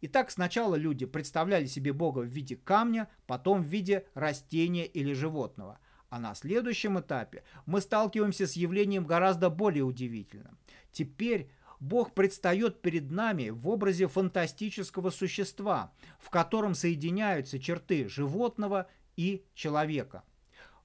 Итак, 0.00 0.30
сначала 0.30 0.74
люди 0.74 1.04
представляли 1.04 1.66
себе 1.66 1.92
Бога 1.92 2.20
в 2.20 2.26
виде 2.28 2.56
камня, 2.56 3.10
потом 3.26 3.62
в 3.62 3.66
виде 3.66 4.06
растения 4.14 4.86
или 4.86 5.12
животного. 5.12 5.78
А 6.08 6.18
на 6.18 6.34
следующем 6.34 6.98
этапе 6.98 7.44
мы 7.66 7.82
сталкиваемся 7.82 8.46
с 8.46 8.54
явлением 8.54 9.04
гораздо 9.04 9.50
более 9.50 9.84
удивительным. 9.84 10.56
Теперь 10.92 11.50
Бог 11.82 12.14
предстает 12.14 12.80
перед 12.80 13.10
нами 13.10 13.48
в 13.48 13.68
образе 13.68 14.06
фантастического 14.06 15.10
существа, 15.10 15.92
в 16.20 16.30
котором 16.30 16.76
соединяются 16.76 17.58
черты 17.58 18.08
животного 18.08 18.86
и 19.16 19.44
человека. 19.54 20.22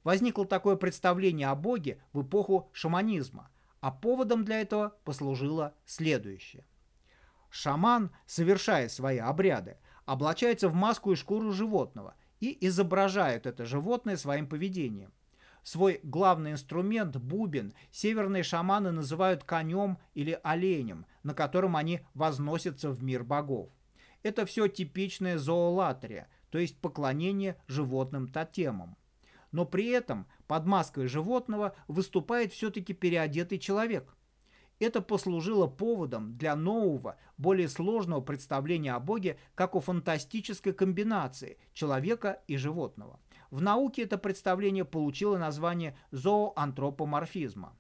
Возникло 0.04 0.48
такое 0.48 0.76
представление 0.76 1.50
о 1.50 1.56
Боге 1.56 2.02
в 2.14 2.24
эпоху 2.24 2.72
шаманизма, 2.74 3.52
а 3.80 3.92
поводом 3.92 4.44
для 4.44 4.60
этого 4.60 4.96
послужило 5.04 5.76
следующее. 5.86 6.66
Шаман, 7.52 8.10
совершая 8.26 8.90
свои 8.90 9.20
обряды, 9.20 9.78
облачается 10.06 10.68
в 10.68 10.74
маску 10.74 11.12
и 11.12 11.16
шкуру 11.16 11.52
животного 11.52 12.16
и 12.40 12.58
изображает 12.66 13.46
это 13.46 13.66
животное 13.66 14.18
своим 14.18 14.48
поведением. 14.48 15.14
Свой 15.68 16.00
главный 16.02 16.54
инструмент, 16.54 17.18
бубен, 17.18 17.74
северные 17.92 18.42
шаманы 18.42 18.94
называют 18.94 19.44
конем 19.44 19.98
или 20.14 20.40
оленем, 20.42 21.06
на 21.24 21.34
котором 21.34 21.76
они 21.76 22.00
возносятся 22.14 22.90
в 22.90 23.04
мир 23.04 23.26
богов. 23.26 23.70
Это 24.24 24.46
все 24.46 24.70
типичная 24.70 25.38
зоолатрия, 25.38 26.30
то 26.52 26.58
есть 26.58 26.80
поклонение 26.80 27.58
животным 27.68 28.30
тотемам. 28.30 28.96
Но 29.52 29.66
при 29.66 29.88
этом 29.88 30.26
под 30.48 30.66
маской 30.66 31.08
животного 31.08 31.76
выступает 31.90 32.54
все-таки 32.54 32.94
переодетый 32.94 33.60
человек. 33.60 34.16
Это 34.80 35.02
послужило 35.02 35.68
поводом 35.68 36.38
для 36.38 36.56
нового, 36.56 37.18
более 37.38 37.68
сложного 37.68 38.22
представления 38.22 38.94
о 38.94 39.02
Боге 39.02 39.38
как 39.54 39.76
о 39.76 39.82
фантастической 39.82 40.72
комбинации 40.72 41.58
человека 41.74 42.42
и 42.48 42.56
животного. 42.56 43.20
В 43.52 43.62
науке 43.62 44.04
это 44.04 44.18
представление 44.18 44.86
получило 44.86 45.38
название 45.38 45.98
зооантропоморфизма. 46.12 47.76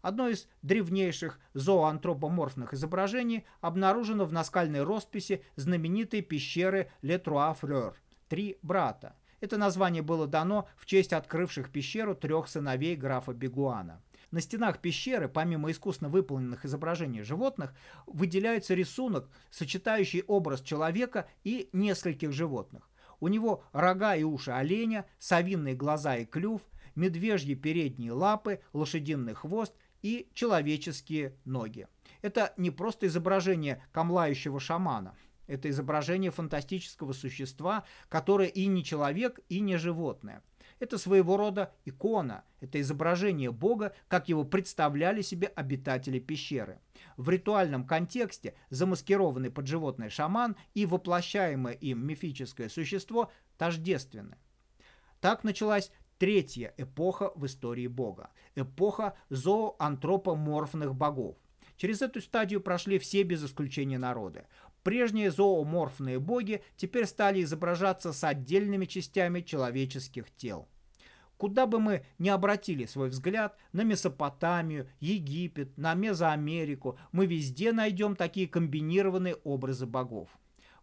Одно 0.00 0.28
из 0.28 0.48
древнейших 0.62 1.38
зооантропоморфных 1.54 2.74
изображений 2.74 3.46
обнаружено 3.60 4.24
в 4.24 4.32
наскальной 4.32 4.82
росписи 4.82 5.44
знаменитой 5.54 6.22
пещеры 6.22 6.90
Летруа-Фрёр 7.02 7.94
«Три 8.28 8.58
брата». 8.62 9.14
Это 9.40 9.58
название 9.58 10.02
было 10.02 10.26
дано 10.26 10.68
в 10.76 10.86
честь 10.86 11.12
открывших 11.12 11.70
пещеру 11.70 12.14
трех 12.16 12.48
сыновей 12.48 12.96
графа 12.96 13.32
Бегуана. 13.32 14.00
На 14.32 14.40
стенах 14.40 14.78
пещеры, 14.78 15.28
помимо 15.28 15.70
искусно 15.70 16.08
выполненных 16.08 16.64
изображений 16.64 17.22
животных, 17.22 17.74
выделяется 18.06 18.74
рисунок, 18.74 19.28
сочетающий 19.50 20.22
образ 20.22 20.62
человека 20.62 21.28
и 21.44 21.68
нескольких 21.72 22.32
животных. 22.32 22.88
У 23.22 23.28
него 23.28 23.62
рога 23.70 24.16
и 24.16 24.24
уши 24.24 24.50
оленя, 24.50 25.06
совиные 25.20 25.76
глаза 25.76 26.16
и 26.16 26.24
клюв, 26.24 26.60
медвежьи 26.96 27.54
передние 27.54 28.10
лапы, 28.10 28.60
лошадиный 28.72 29.34
хвост 29.34 29.72
и 30.02 30.28
человеческие 30.34 31.36
ноги. 31.44 31.86
Это 32.20 32.52
не 32.56 32.72
просто 32.72 33.06
изображение 33.06 33.80
камлающего 33.92 34.58
шамана. 34.58 35.14
Это 35.46 35.70
изображение 35.70 36.32
фантастического 36.32 37.12
существа, 37.12 37.84
которое 38.08 38.48
и 38.48 38.66
не 38.66 38.82
человек, 38.82 39.38
и 39.48 39.60
не 39.60 39.76
животное. 39.76 40.42
Это 40.82 40.98
своего 40.98 41.36
рода 41.36 41.72
икона, 41.84 42.42
это 42.58 42.80
изображение 42.80 43.52
Бога, 43.52 43.94
как 44.08 44.28
его 44.28 44.42
представляли 44.44 45.22
себе 45.22 45.46
обитатели 45.46 46.18
пещеры. 46.18 46.80
В 47.16 47.28
ритуальном 47.30 47.86
контексте 47.86 48.56
замаскированный 48.68 49.52
под 49.52 49.68
животное 49.68 50.10
шаман 50.10 50.56
и 50.74 50.84
воплощаемое 50.84 51.74
им 51.74 52.04
мифическое 52.04 52.68
существо 52.68 53.30
тождественны. 53.58 54.36
Так 55.20 55.44
началась 55.44 55.92
третья 56.18 56.74
эпоха 56.76 57.30
в 57.36 57.46
истории 57.46 57.86
Бога– 57.86 58.30
эпоха 58.56 59.14
зооантропоморфных 59.30 60.96
богов. 60.96 61.36
Через 61.76 62.02
эту 62.02 62.20
стадию 62.20 62.60
прошли 62.60 62.98
все 62.98 63.22
без 63.22 63.44
исключения 63.44 63.98
народы. 63.98 64.46
Прежние 64.82 65.30
зооморфные 65.30 66.18
боги 66.18 66.64
теперь 66.76 67.06
стали 67.06 67.44
изображаться 67.44 68.12
с 68.12 68.24
отдельными 68.24 68.86
частями 68.86 69.42
человеческих 69.42 70.28
тел. 70.32 70.68
Куда 71.42 71.66
бы 71.66 71.80
мы 71.80 72.04
ни 72.20 72.28
обратили 72.28 72.86
свой 72.86 73.08
взгляд, 73.08 73.56
на 73.72 73.82
Месопотамию, 73.82 74.88
Египет, 75.00 75.76
на 75.76 75.92
Мезоамерику, 75.94 77.00
мы 77.10 77.26
везде 77.26 77.72
найдем 77.72 78.14
такие 78.14 78.46
комбинированные 78.46 79.34
образы 79.42 79.86
богов. 79.86 80.28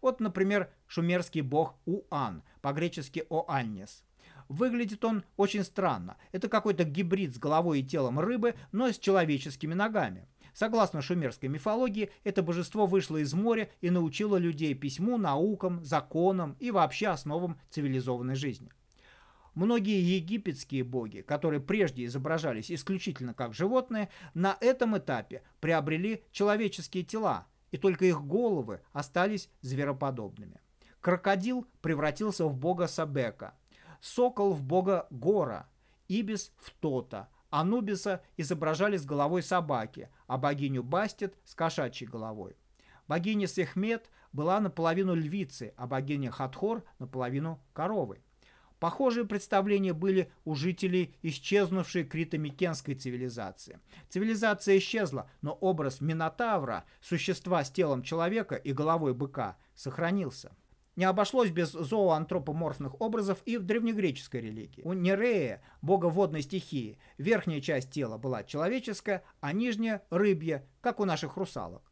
Вот, 0.02 0.20
например, 0.20 0.70
шумерский 0.86 1.40
бог 1.40 1.76
Уан, 1.86 2.44
по-гречески 2.62 3.26
Оаннес. 3.30 4.04
Выглядит 4.50 5.06
он 5.06 5.24
очень 5.38 5.64
странно. 5.64 6.18
Это 6.34 6.50
какой-то 6.50 6.84
гибрид 6.84 7.36
с 7.36 7.40
головой 7.40 7.80
и 7.80 7.86
телом 7.86 8.20
рыбы, 8.20 8.56
но 8.74 8.90
с 8.90 9.00
человеческими 9.00 9.74
ногами. 9.74 10.28
Согласно 10.54 11.02
шумерской 11.02 11.48
мифологии, 11.48 12.12
это 12.26 12.44
божество 12.44 12.86
вышло 12.86 13.16
из 13.16 13.34
моря 13.34 13.70
и 13.80 13.90
научило 13.90 14.36
людей 14.36 14.74
письму, 14.74 15.18
наукам, 15.18 15.86
законам 15.86 16.58
и 16.60 16.70
вообще 16.70 17.08
основам 17.08 17.58
цивилизованной 17.70 18.36
жизни. 18.36 18.74
Многие 19.60 20.00
египетские 20.00 20.86
боги, 20.86 21.20
которые 21.20 21.60
прежде 21.60 22.06
изображались 22.06 22.72
исключительно 22.72 23.34
как 23.34 23.54
животные, 23.54 24.08
на 24.34 24.56
этом 24.62 24.98
этапе 24.98 25.44
приобрели 25.60 26.24
человеческие 26.32 27.04
тела, 27.04 27.46
и 27.72 27.78
только 27.78 28.06
их 28.06 28.24
головы 28.24 28.80
остались 28.94 29.50
звероподобными. 29.60 30.62
Крокодил 31.02 31.68
превратился 31.82 32.46
в 32.46 32.56
бога 32.56 32.88
Сабека, 32.88 33.54
сокол 34.00 34.54
в 34.54 34.64
бога 34.64 35.08
Гора, 35.10 35.68
Ибис 36.08 36.54
в 36.56 36.72
Тота, 36.72 37.28
Анубиса 37.50 38.24
изображали 38.38 38.96
с 38.96 39.06
головой 39.06 39.44
собаки, 39.44 40.08
а 40.28 40.38
богиню 40.38 40.84
Бастет 40.84 41.36
с 41.44 41.54
кошачьей 41.54 42.10
головой. 42.10 42.56
Богиня 43.10 43.46
Сехмет 43.46 44.10
была 44.32 44.62
наполовину 44.62 45.16
львицей, 45.16 45.74
а 45.76 45.86
богиня 45.86 46.32
Хатхор 46.32 46.86
наполовину 46.98 47.60
коровой. 47.74 48.24
Похожие 48.80 49.26
представления 49.26 49.94
были 49.94 50.32
у 50.46 50.56
жителей 50.56 51.16
исчезнувшей 51.22 52.06
критомикенской 52.06 52.96
цивилизации. 52.96 53.80
Цивилизация 54.08 54.78
исчезла, 54.78 55.30
но 55.42 55.54
образ 55.54 56.00
Минотавра, 56.00 56.86
существа 57.02 57.64
с 57.64 57.72
телом 57.72 58.04
человека 58.04 58.56
и 58.56 58.72
головой 58.72 59.14
быка, 59.14 59.58
сохранился. 59.76 60.56
Не 60.96 61.06
обошлось 61.06 61.50
без 61.50 61.72
зооантропоморфных 61.72 63.00
образов 63.00 63.42
и 63.46 63.58
в 63.58 63.64
древнегреческой 63.64 64.42
религии. 64.42 64.82
У 64.84 64.94
Нерея, 64.94 65.62
бога 65.82 66.08
водной 66.08 66.42
стихии, 66.42 66.98
верхняя 67.18 67.62
часть 67.62 67.92
тела 67.92 68.18
была 68.18 68.44
человеческая, 68.44 69.24
а 69.40 69.54
нижняя– 69.54 70.04
рыбья, 70.10 70.66
как 70.82 71.00
у 71.00 71.06
наших 71.06 71.38
русалок. 71.38 71.89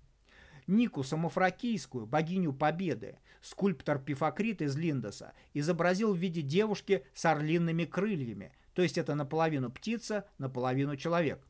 Нику 0.67 1.03
Самофракийскую, 1.03 2.06
богиню 2.06 2.53
победы, 2.53 3.19
скульптор 3.41 3.99
Пифакрит 3.99 4.62
из 4.62 4.75
Линдоса 4.75 5.34
изобразил 5.53 6.13
в 6.13 6.17
виде 6.17 6.41
девушки 6.41 7.06
с 7.13 7.25
орлиными 7.25 7.86
крыльями, 7.86 8.53
то 8.73 8.82
есть 8.82 8.97
это 8.97 9.15
наполовину 9.15 9.71
птица, 9.71 10.27
наполовину 10.38 10.97
человек. 10.97 11.47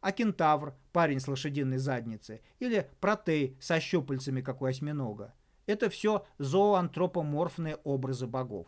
А 0.00 0.12
кентавр, 0.12 0.74
парень 0.92 1.20
с 1.20 1.28
лошадиной 1.28 1.78
задницей, 1.78 2.42
или 2.60 2.90
протей 3.00 3.56
со 3.60 3.78
щупальцами, 3.78 4.40
как 4.40 4.62
у 4.62 4.64
осьминога. 4.64 5.34
Это 5.66 5.90
все 5.90 6.26
зооантропоморфные 6.38 7.76
образы 7.76 8.26
богов. 8.26 8.66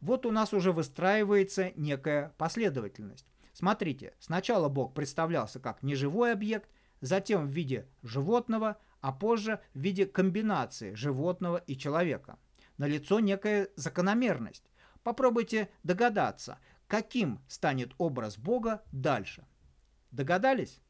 Вот 0.00 0.26
у 0.26 0.30
нас 0.30 0.52
уже 0.52 0.72
выстраивается 0.72 1.72
некая 1.76 2.34
последовательность. 2.36 3.26
Смотрите, 3.54 4.12
сначала 4.18 4.68
Бог 4.68 4.92
представлялся 4.92 5.60
как 5.60 5.82
неживой 5.82 6.32
объект, 6.32 6.68
затем 7.00 7.46
в 7.46 7.50
виде 7.50 7.86
животного, 8.02 8.76
а 9.04 9.12
позже 9.12 9.60
в 9.74 9.80
виде 9.80 10.06
комбинации 10.06 10.94
животного 10.94 11.58
и 11.58 11.76
человека. 11.76 12.38
Налицо 12.78 13.20
некая 13.20 13.68
закономерность. 13.76 14.64
Попробуйте 15.02 15.68
догадаться, 15.82 16.58
каким 16.86 17.38
станет 17.46 17.92
образ 17.98 18.38
Бога 18.38 18.82
дальше. 18.92 19.46
Догадались? 20.10 20.80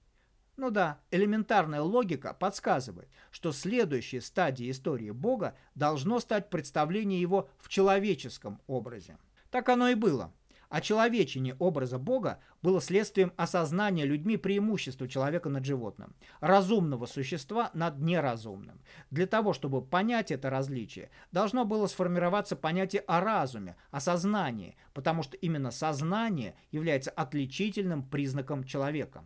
Ну 0.56 0.70
да, 0.70 1.00
элементарная 1.10 1.80
логика 1.80 2.34
подсказывает, 2.34 3.08
что 3.32 3.50
следующей 3.50 4.20
стадией 4.20 4.70
истории 4.70 5.10
Бога 5.10 5.56
должно 5.74 6.20
стать 6.20 6.50
представление 6.50 7.20
его 7.20 7.50
в 7.58 7.68
человеческом 7.68 8.62
образе. 8.68 9.18
Так 9.50 9.68
оно 9.68 9.88
и 9.88 9.96
было. 9.96 10.32
Очеловечение 10.74 11.54
образа 11.60 11.98
Бога 12.00 12.40
было 12.60 12.80
следствием 12.80 13.32
осознания 13.36 14.04
людьми 14.04 14.36
преимущества 14.36 15.06
человека 15.06 15.48
над 15.48 15.64
животным, 15.64 16.16
разумного 16.40 17.06
существа 17.06 17.70
над 17.74 18.00
неразумным. 18.00 18.80
Для 19.12 19.28
того, 19.28 19.52
чтобы 19.52 19.82
понять 19.82 20.32
это 20.32 20.50
различие, 20.50 21.10
должно 21.30 21.64
было 21.64 21.86
сформироваться 21.86 22.56
понятие 22.56 23.02
о 23.02 23.20
разуме, 23.20 23.76
о 23.92 24.00
сознании, 24.00 24.76
потому 24.94 25.22
что 25.22 25.36
именно 25.36 25.70
сознание 25.70 26.56
является 26.72 27.12
отличительным 27.12 28.02
признаком 28.02 28.64
человека. 28.64 29.22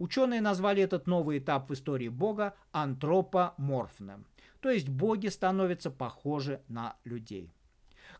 Ученые 0.00 0.40
назвали 0.40 0.82
этот 0.82 1.06
новый 1.06 1.38
этап 1.38 1.70
в 1.70 1.74
истории 1.74 2.08
Бога 2.08 2.56
антропоморфным, 2.72 4.26
то 4.58 4.68
есть 4.68 4.88
боги 4.88 5.28
становятся 5.28 5.92
похожи 5.92 6.60
на 6.66 6.96
людей. 7.04 7.52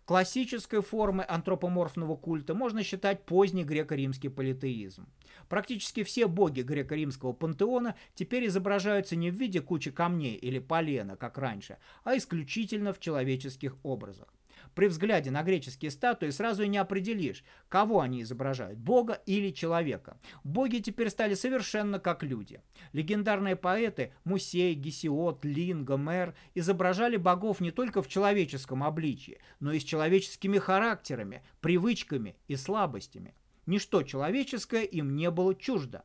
Классической 0.08 0.80
формой 0.80 1.26
антропоморфного 1.26 2.16
культа 2.16 2.54
можно 2.54 2.82
считать 2.82 3.26
поздний 3.26 3.62
греко-римский 3.62 4.30
политеизм. 4.30 5.06
Практически 5.50 6.02
все 6.02 6.26
боги 6.26 6.62
греко-римского 6.62 7.34
пантеона 7.34 7.94
теперь 8.14 8.46
изображаются 8.46 9.16
не 9.16 9.30
в 9.30 9.34
виде 9.34 9.60
кучи 9.60 9.90
камней 9.90 10.34
или 10.34 10.60
полена, 10.60 11.16
как 11.16 11.36
раньше, 11.36 11.76
а 12.04 12.16
исключительно 12.16 12.94
в 12.94 13.00
человеческих 13.00 13.76
образах. 13.82 14.32
При 14.74 14.86
взгляде 14.86 15.30
на 15.30 15.42
греческие 15.42 15.90
статуи 15.90 16.30
сразу 16.30 16.62
и 16.62 16.68
не 16.68 16.78
определишь, 16.78 17.44
кого 17.68 18.00
они 18.00 18.22
изображают, 18.22 18.78
бога 18.78 19.20
или 19.26 19.50
человека. 19.50 20.18
Боги 20.44 20.78
теперь 20.78 21.10
стали 21.10 21.34
совершенно 21.34 21.98
как 21.98 22.22
люди. 22.22 22.60
Легендарные 22.92 23.56
поэты 23.56 24.12
Мусей, 24.24 24.74
Гесиод, 24.74 25.44
Лин, 25.44 25.84
Гомер 25.84 26.34
изображали 26.54 27.16
богов 27.16 27.60
не 27.60 27.70
только 27.70 28.02
в 28.02 28.08
человеческом 28.08 28.84
обличии, 28.84 29.40
но 29.60 29.72
и 29.72 29.80
с 29.80 29.84
человеческими 29.84 30.58
характерами, 30.58 31.42
привычками 31.60 32.36
и 32.46 32.56
слабостями. 32.56 33.34
Ничто 33.66 34.02
человеческое 34.02 34.84
им 34.84 35.14
не 35.14 35.30
было 35.30 35.54
чуждо. 35.54 36.04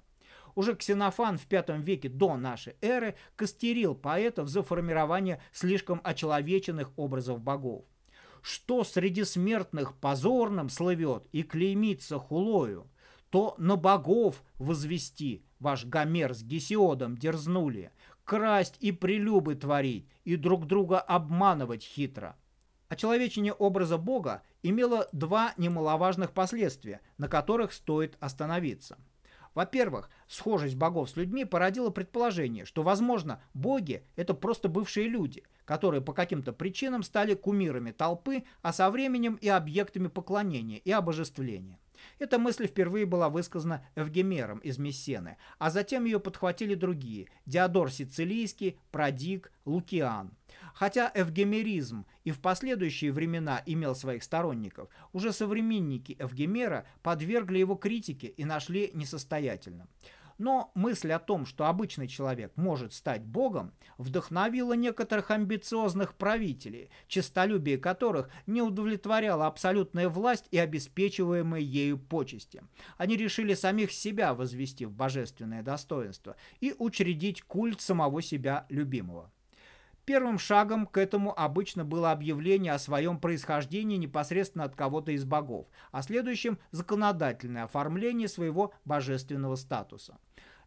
Уже 0.55 0.75
Ксенофан 0.75 1.37
в 1.37 1.49
V 1.49 1.63
веке 1.79 2.09
до 2.09 2.37
нашей 2.37 2.75
эры 2.81 3.15
костерил 3.35 3.95
поэтов 3.95 4.49
за 4.49 4.61
формирование 4.61 5.41
слишком 5.51 5.99
очеловеченных 6.03 6.91
образов 6.97 7.41
богов 7.41 7.85
что 8.43 8.83
среди 8.83 9.23
смертных 9.23 9.95
позорным 9.97 10.69
слывет 10.69 11.23
и 11.31 11.43
клеймится 11.43 12.19
хулою, 12.19 12.87
то 13.29 13.55
на 13.57 13.77
богов 13.77 14.43
возвести 14.55 15.43
ваш 15.59 15.85
Гомер 15.85 16.35
с 16.35 16.43
Гесиодом 16.43 17.17
дерзнули, 17.17 17.91
красть 18.25 18.75
и 18.81 18.91
прелюбы 18.91 19.55
творить, 19.55 20.07
и 20.25 20.35
друг 20.35 20.67
друга 20.67 20.99
обманывать 20.99 21.83
хитро. 21.83 22.35
Очеловечение 22.89 23.53
образа 23.53 23.97
Бога 23.97 24.43
имело 24.61 25.07
два 25.13 25.53
немаловажных 25.57 26.33
последствия, 26.33 26.99
на 27.17 27.29
которых 27.29 27.71
стоит 27.71 28.17
остановиться. 28.19 28.97
Во-первых, 29.55 30.09
схожесть 30.27 30.75
богов 30.75 31.09
с 31.09 31.15
людьми 31.15 31.45
породила 31.45 31.89
предположение, 31.89 32.65
что, 32.65 32.81
возможно, 32.81 33.41
боги– 33.53 34.03
это 34.15 34.33
просто 34.33 34.67
бывшие 34.67 35.07
люди, 35.07 35.43
которые 35.65 36.01
по 36.01 36.13
каким-то 36.13 36.53
причинам 36.53 37.03
стали 37.03 37.35
кумирами 37.35 37.91
толпы, 37.91 38.43
а 38.61 38.73
со 38.73 38.89
временем 38.89 39.35
и 39.35 39.47
объектами 39.47 40.07
поклонения 40.07 40.77
и 40.77 40.91
обожествления. 40.91 41.79
Эта 42.19 42.39
мысль 42.39 42.67
впервые 42.67 43.05
была 43.05 43.29
высказана 43.29 43.85
Эвгемером 43.95 44.59
из 44.59 44.77
Мессены, 44.77 45.37
а 45.59 45.69
затем 45.69 46.05
ее 46.05 46.19
подхватили 46.19 46.75
другие– 46.75 47.27
Диодор 47.45 47.91
Сицилийский, 47.91 48.77
Продик, 48.91 49.51
Лукиан. 49.65 50.31
Хотя 50.73 51.11
эвгемеризм 51.13 52.05
и 52.23 52.31
в 52.31 52.39
последующие 52.39 53.11
времена 53.11 53.61
имел 53.65 53.95
своих 53.95 54.23
сторонников, 54.23 54.89
уже 55.11 55.31
современники 55.33 56.15
Эвгемера 56.19 56.85
подвергли 57.01 57.59
его 57.59 57.75
критике 57.75 58.27
и 58.27 58.45
нашли 58.45 58.91
несостоятельным. 58.93 59.87
Но 60.37 60.71
мысль 60.75 61.11
о 61.11 61.19
том, 61.19 61.45
что 61.45 61.65
обычный 61.65 62.07
человек 62.07 62.53
может 62.55 62.93
стать 62.93 63.23
богом, 63.23 63.73
вдохновила 63.97 64.73
некоторых 64.73 65.31
амбициозных 65.31 66.15
правителей, 66.15 66.89
честолюбие 67.07 67.77
которых 67.77 68.29
не 68.47 68.61
удовлетворяла 68.61 69.47
абсолютная 69.47 70.09
власть 70.09 70.45
и 70.51 70.57
обеспечиваемые 70.57 71.65
ею 71.65 71.97
почести. 71.97 72.63
Они 72.97 73.17
решили 73.17 73.53
самих 73.53 73.91
себя 73.91 74.33
возвести 74.33 74.85
в 74.85 74.91
божественное 74.91 75.63
достоинство 75.63 76.35
и 76.61 76.73
учредить 76.77 77.41
культ 77.41 77.81
самого 77.81 78.21
себя 78.21 78.65
любимого. 78.69 79.32
Первым 80.05 80.37
шагом 80.37 80.85
к 80.85 80.97
этому 80.97 81.33
обычно 81.37 81.85
было 81.85 82.11
объявление 82.11 82.73
о 82.73 82.79
своем 82.79 83.19
происхождении 83.19 83.95
непосредственно 83.95 84.65
от 84.65 84.75
кого-то 84.75 85.13
из 85.13 85.23
богов, 85.23 85.67
а 85.91 86.01
следующим– 86.01 86.59
законодательное 86.71 87.63
оформление 87.63 88.27
своего 88.27 88.73
божественного 88.83 89.55
статуса. 89.55 90.17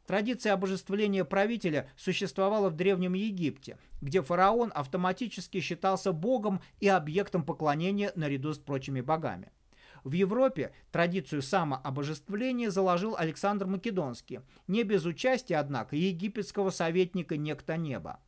Традиция 0.06 0.54
обожествления 0.54 1.24
правителя 1.24 1.90
существовала 1.96 2.70
в 2.70 2.76
Древнем 2.76 3.12
Египте, 3.12 3.76
где 4.00 4.22
фараон 4.22 4.72
автоматически 4.74 5.60
считался 5.60 6.12
богом 6.12 6.62
и 6.80 6.88
объектом 6.88 7.44
поклонения 7.44 8.12
наряду 8.14 8.54
с 8.54 8.58
прочими 8.58 9.02
богами. 9.02 9.52
В 10.02 10.12
Европе 10.12 10.72
традицию 10.92 11.42
самообожествления 11.42 12.70
заложил 12.70 13.16
Александр 13.18 13.66
Македонский, 13.66 14.40
не 14.66 14.84
без 14.84 15.04
участия, 15.04 15.56
однако, 15.56 15.96
египетского 15.96 16.70
советника 16.70 17.36
Некто 17.36 17.76
Неба. 17.76 18.20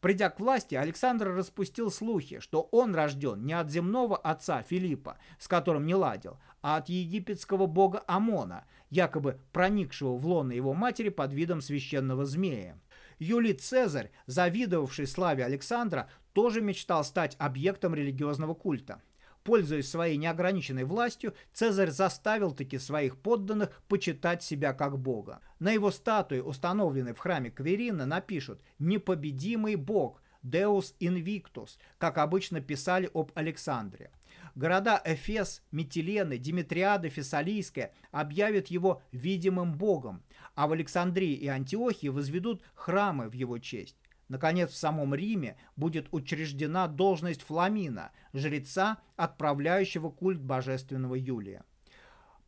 Придя 0.00 0.30
к 0.30 0.38
власти, 0.38 0.76
Александр 0.76 1.28
распустил 1.28 1.90
слухи, 1.90 2.38
что 2.38 2.68
он 2.70 2.94
рожден 2.94 3.44
не 3.44 3.52
от 3.52 3.68
земного 3.70 4.16
отца 4.16 4.62
Филиппа, 4.62 5.18
с 5.38 5.48
которым 5.48 5.86
не 5.86 5.94
ладил, 5.94 6.38
а 6.62 6.76
от 6.76 6.88
египетского 6.88 7.66
бога 7.66 8.04
Амона, 8.06 8.64
якобы 8.90 9.40
проникшего 9.52 10.16
в 10.16 10.24
лоно 10.26 10.52
его 10.52 10.72
матери 10.72 11.08
под 11.08 11.32
видом 11.32 11.60
священного 11.60 12.24
змея. 12.26 12.78
Юлий 13.18 13.54
Цезарь, 13.54 14.12
завидовавший 14.26 15.08
славе 15.08 15.44
Александра, 15.44 16.08
тоже 16.32 16.60
мечтал 16.60 17.02
стать 17.02 17.34
объектом 17.40 17.94
религиозного 17.94 18.54
культа. 18.54 19.02
Пользуясь 19.48 19.88
своей 19.88 20.18
неограниченной 20.18 20.84
властью, 20.84 21.32
Цезарь 21.54 21.88
заставил 21.88 22.52
таки 22.52 22.78
своих 22.78 23.16
подданных 23.16 23.70
почитать 23.88 24.42
себя 24.42 24.74
как 24.74 24.98
бога. 24.98 25.40
На 25.58 25.70
его 25.70 25.90
статуе, 25.90 26.42
установленной 26.42 27.14
в 27.14 27.18
храме 27.18 27.48
Кверина, 27.48 28.04
напишут 28.04 28.60
«Непобедимый 28.78 29.76
бог», 29.76 30.20
Deus 30.44 30.94
Invictus, 31.00 31.78
как 31.96 32.18
обычно 32.18 32.60
писали 32.60 33.10
об 33.14 33.32
Александре. 33.34 34.10
Города 34.54 35.00
Эфес, 35.02 35.62
Митилены, 35.72 36.36
Димитриада, 36.36 37.08
Фессалийская 37.08 37.94
объявят 38.10 38.66
его 38.66 39.00
видимым 39.12 39.78
богом, 39.78 40.22
а 40.56 40.66
в 40.66 40.72
Александрии 40.72 41.32
и 41.32 41.46
Антиохии 41.46 42.08
возведут 42.08 42.62
храмы 42.74 43.30
в 43.30 43.32
его 43.32 43.56
честь. 43.58 43.96
Наконец, 44.28 44.70
в 44.70 44.76
самом 44.76 45.14
Риме 45.14 45.56
будет 45.76 46.08
учреждена 46.12 46.86
должность 46.86 47.42
Фламина, 47.42 48.12
жреца, 48.32 48.98
отправляющего 49.16 50.10
культ 50.10 50.40
божественного 50.40 51.14
Юлия. 51.14 51.64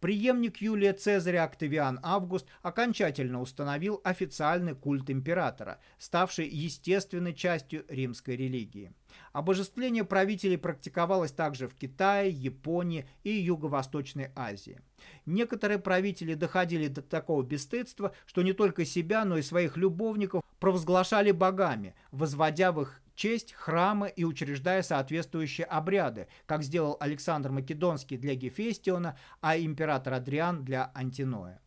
Приемник 0.01 0.62
Юлия 0.62 0.95
Цезаря 0.95 1.45
Октавиан 1.45 2.01
Август 2.03 2.47
окончательно 2.62 3.43
установил 3.43 4.01
официальный 4.03 4.75
культ 4.75 5.11
императора, 5.11 5.79
ставший 5.99 6.49
естественной 6.49 7.35
частью 7.35 7.85
римской 7.87 8.35
религии. 8.35 8.95
Обожествление 9.33 10.05
правителей 10.05 10.57
практиковалось 10.57 11.33
также 11.33 11.69
в 11.69 11.75
Китае, 11.75 12.31
Японии 12.31 13.07
и 13.25 13.31
Юго-Восточной 13.31 14.31
Азии. 14.35 14.81
Некоторые 15.27 15.79
правители 15.79 16.33
доходили 16.33 16.88
до 16.88 17.03
такого 17.03 17.43
бесстыдства, 17.43 18.14
что 18.25 18.40
не 18.40 18.55
только 18.55 18.87
себя, 18.87 19.27
но 19.27 19.37
и 19.37 19.43
своих 19.43 19.77
любовников 19.77 20.43
провозглашали 20.61 21.33
богами, 21.33 21.94
возводя 22.12 22.70
в 22.70 22.83
их 22.83 23.03
честь 23.14 23.53
храмы 23.53 24.12
и 24.14 24.25
учреждая 24.25 24.83
соответствующие 24.83 25.66
обряды, 25.66 26.29
как 26.46 26.62
сделал 26.62 26.96
Александр 27.01 27.51
Македонский 27.51 28.16
для 28.16 28.35
Гефестиона, 28.35 29.18
а 29.40 29.59
император 29.59 30.14
Адриан 30.14 30.64
для 30.64 30.90
Антиноя. 30.94 31.61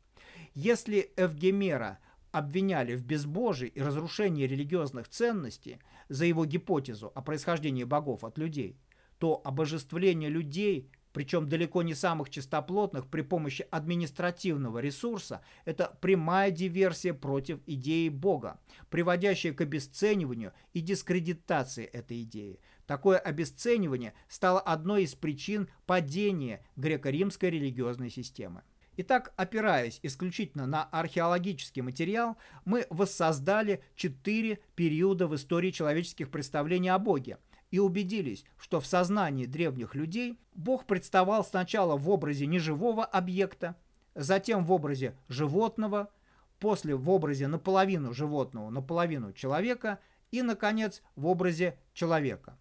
Если 0.54 1.12
Эвгемера 1.18 2.00
обвиняли 2.32 2.96
в 2.96 3.04
безбожии 3.04 3.68
и 3.68 3.82
разрушении 3.82 4.48
религиозных 4.48 5.10
ценностей 5.10 5.80
за 6.10 6.26
его 6.26 6.46
гипотезу 6.46 7.12
о 7.14 7.22
происхождении 7.22 7.84
богов 7.84 8.24
от 8.24 8.38
людей, 8.38 8.80
то 9.20 9.42
обожествление 9.44 10.30
людей– 10.30 10.90
причем 11.14 11.48
далеко 11.48 11.84
не 11.84 11.94
самых 11.94 12.30
чистоплотных, 12.30 13.08
при 13.08 13.22
помощи 13.22 13.66
административного 13.70 14.80
ресурса, 14.80 15.42
это 15.64 15.96
прямая 16.02 16.52
диверсия 16.52 17.14
против 17.14 17.60
идеи 17.68 18.10
Бога, 18.10 18.60
приводящая 18.90 19.54
к 19.54 19.62
обесцениванию 19.62 20.54
и 20.74 20.82
дискредитации 20.82 21.86
этой 21.86 22.24
идеи. 22.24 22.60
Такое 22.88 23.18
обесценивание 23.18 24.14
стало 24.28 24.60
одной 24.60 25.04
из 25.04 25.14
причин 25.14 25.70
падения 25.86 26.66
греко-римской 26.76 27.52
религиозной 27.52 28.10
системы. 28.10 28.64
Итак, 28.98 29.34
опираясь 29.38 30.00
исключительно 30.04 30.68
на 30.68 30.84
археологический 30.84 31.82
материал, 31.82 32.38
мы 32.66 32.86
воссоздали 32.90 33.84
четыре 33.96 34.60
периода 34.76 35.28
в 35.28 35.36
истории 35.36 35.72
человеческих 35.72 36.30
представлений 36.30 36.90
о 36.90 37.00
Боге– 37.00 37.38
и 37.74 37.80
убедились, 37.80 38.46
что 38.60 38.80
в 38.80 38.86
сознании 38.86 39.48
древних 39.48 39.96
людей 39.96 40.38
Бог 40.54 40.86
представал 40.86 41.44
сначала 41.44 41.98
в 41.98 42.08
образе 42.08 42.46
неживого 42.46 43.04
объекта, 43.04 43.76
затем 44.14 44.64
в 44.64 44.72
образе 44.72 45.18
животного, 45.28 46.12
после 46.60 46.94
в 46.94 47.10
образе 47.10 47.48
наполовину 47.48 48.14
животного, 48.14 48.70
наполовину 48.70 49.34
человека 49.34 49.98
и, 50.30 50.44
наконец, 50.44 51.02
в 51.16 51.26
образе 51.26 51.80
человека. 51.96 52.60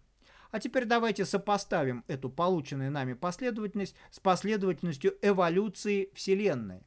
А 0.49 0.59
теперь 0.59 0.85
давайте 0.85 1.25
сопоставим 1.25 2.03
эту 2.07 2.31
полученную 2.31 2.89
нами 2.89 3.13
последовательность 3.13 3.95
с 4.09 4.19
последовательностью 4.19 5.15
эволюции 5.21 6.09
Вселенной. 6.15 6.81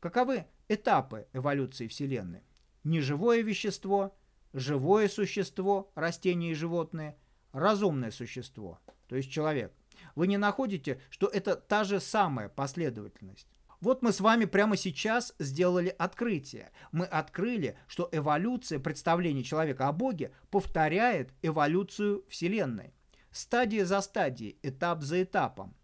Каковы 0.00 0.46
этапы 0.66 1.28
эволюции 1.32 1.86
Вселенной? 1.86 2.42
Неживое 2.82 3.42
вещество, 3.42 4.16
живое 4.52 5.08
существо, 5.08 5.92
растения 5.94 6.50
и 6.50 6.54
животные, 6.54 7.16
разумное 7.52 8.10
существо, 8.10 8.78
то 9.08 9.16
есть 9.16 9.30
человек. 9.30 9.72
Вы 10.14 10.26
не 10.26 10.36
находите, 10.36 11.00
что 11.10 11.26
это 11.26 11.56
та 11.56 11.84
же 11.84 12.00
самая 12.00 12.48
последовательность? 12.48 13.48
Вот 13.80 14.02
мы 14.02 14.12
с 14.12 14.20
вами 14.20 14.44
прямо 14.44 14.76
сейчас 14.76 15.34
сделали 15.38 15.94
открытие. 15.98 16.72
Мы 16.90 17.06
открыли, 17.06 17.78
что 17.86 18.08
эволюция 18.10 18.80
представления 18.80 19.44
человека 19.44 19.86
о 19.86 19.92
Боге 19.92 20.32
повторяет 20.50 21.32
эволюцию 21.42 22.24
Вселенной 22.28 22.92
стадия 23.30 23.84
за 23.84 24.00
стадией, 24.00 24.58
этап 24.62 25.02
за 25.02 25.22
этапом. 25.22 25.74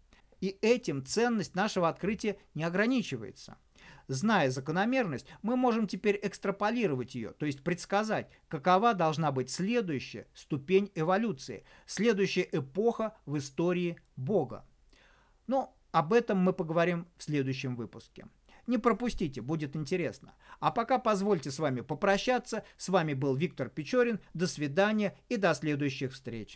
И 0.41 0.57
этим 0.61 1.05
ценность 1.05 1.55
нашего 1.55 1.87
открытия 1.87 2.37
не 2.53 2.63
ограничивается. 2.63 3.57
Зная 4.07 4.49
закономерность, 4.49 5.27
мы 5.41 5.55
можем 5.55 5.87
теперь 5.87 6.19
экстраполировать 6.21 7.15
ее, 7.15 7.31
то 7.31 7.45
есть 7.45 7.63
предсказать, 7.63 8.29
какова 8.47 8.93
должна 8.93 9.31
быть 9.31 9.49
следующая 9.49 10.27
ступень 10.33 10.91
эволюции, 10.95 11.65
следующая 11.85 12.47
эпоха 12.51 13.15
в 13.25 13.37
истории 13.37 13.97
Бога. 14.15 14.65
Но 15.47 15.75
об 15.91 16.13
этом 16.13 16.37
мы 16.37 16.53
поговорим 16.53 17.07
в 17.17 17.23
следующем 17.23 17.75
выпуске. 17.75 18.27
Не 18.67 18.77
пропустите, 18.77 19.41
будет 19.41 19.75
интересно. 19.75 20.33
А 20.59 20.71
пока 20.71 20.97
позвольте 20.97 21.51
с 21.51 21.59
вами 21.59 21.81
попрощаться. 21.81 22.63
С 22.77 22.89
вами 22.89 23.13
был 23.13 23.35
Виктор 23.35 23.69
Печорин. 23.69 24.19
До 24.33 24.47
свидания 24.47 25.15
и 25.29 25.37
до 25.37 25.53
следующих 25.53 26.13
встреч. 26.13 26.53